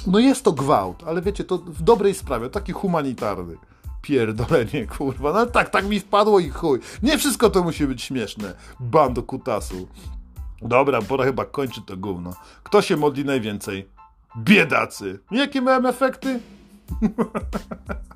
No 0.08 0.20
jest 0.20 0.44
to 0.44 0.52
gwałt, 0.52 1.04
ale 1.06 1.22
wiecie, 1.22 1.44
to 1.44 1.58
w 1.58 1.82
dobrej 1.82 2.13
sprawie, 2.13 2.50
taki 2.50 2.72
humanitarny 2.72 3.56
pierdolenie, 4.06 4.88
kurwa. 4.88 5.34
No 5.34 5.46
tak, 5.46 5.70
tak 5.70 5.86
mi 5.86 6.00
wpadło 6.00 6.39
i 6.39 6.50
chuj. 6.50 6.80
Nie 7.04 7.18
wszystko 7.18 7.50
to 7.50 7.63
musi 7.63 7.88
być 7.88 8.02
śmieszne. 8.02 8.54
Bando 8.80 9.24
kutasu. 9.24 9.88
Dobra, 10.62 11.02
pora 11.02 11.26
chyba 11.26 11.46
kończyć 11.46 11.86
to 11.86 11.98
gówno. 11.98 12.34
Kto 12.63 12.82
się 12.82 12.98
modli 12.98 13.26
najwięcej? 13.26 13.89
Biedacy. 14.38 15.20
Jakie 15.32 15.62
miałem 15.62 15.86
efekty? 15.86 16.39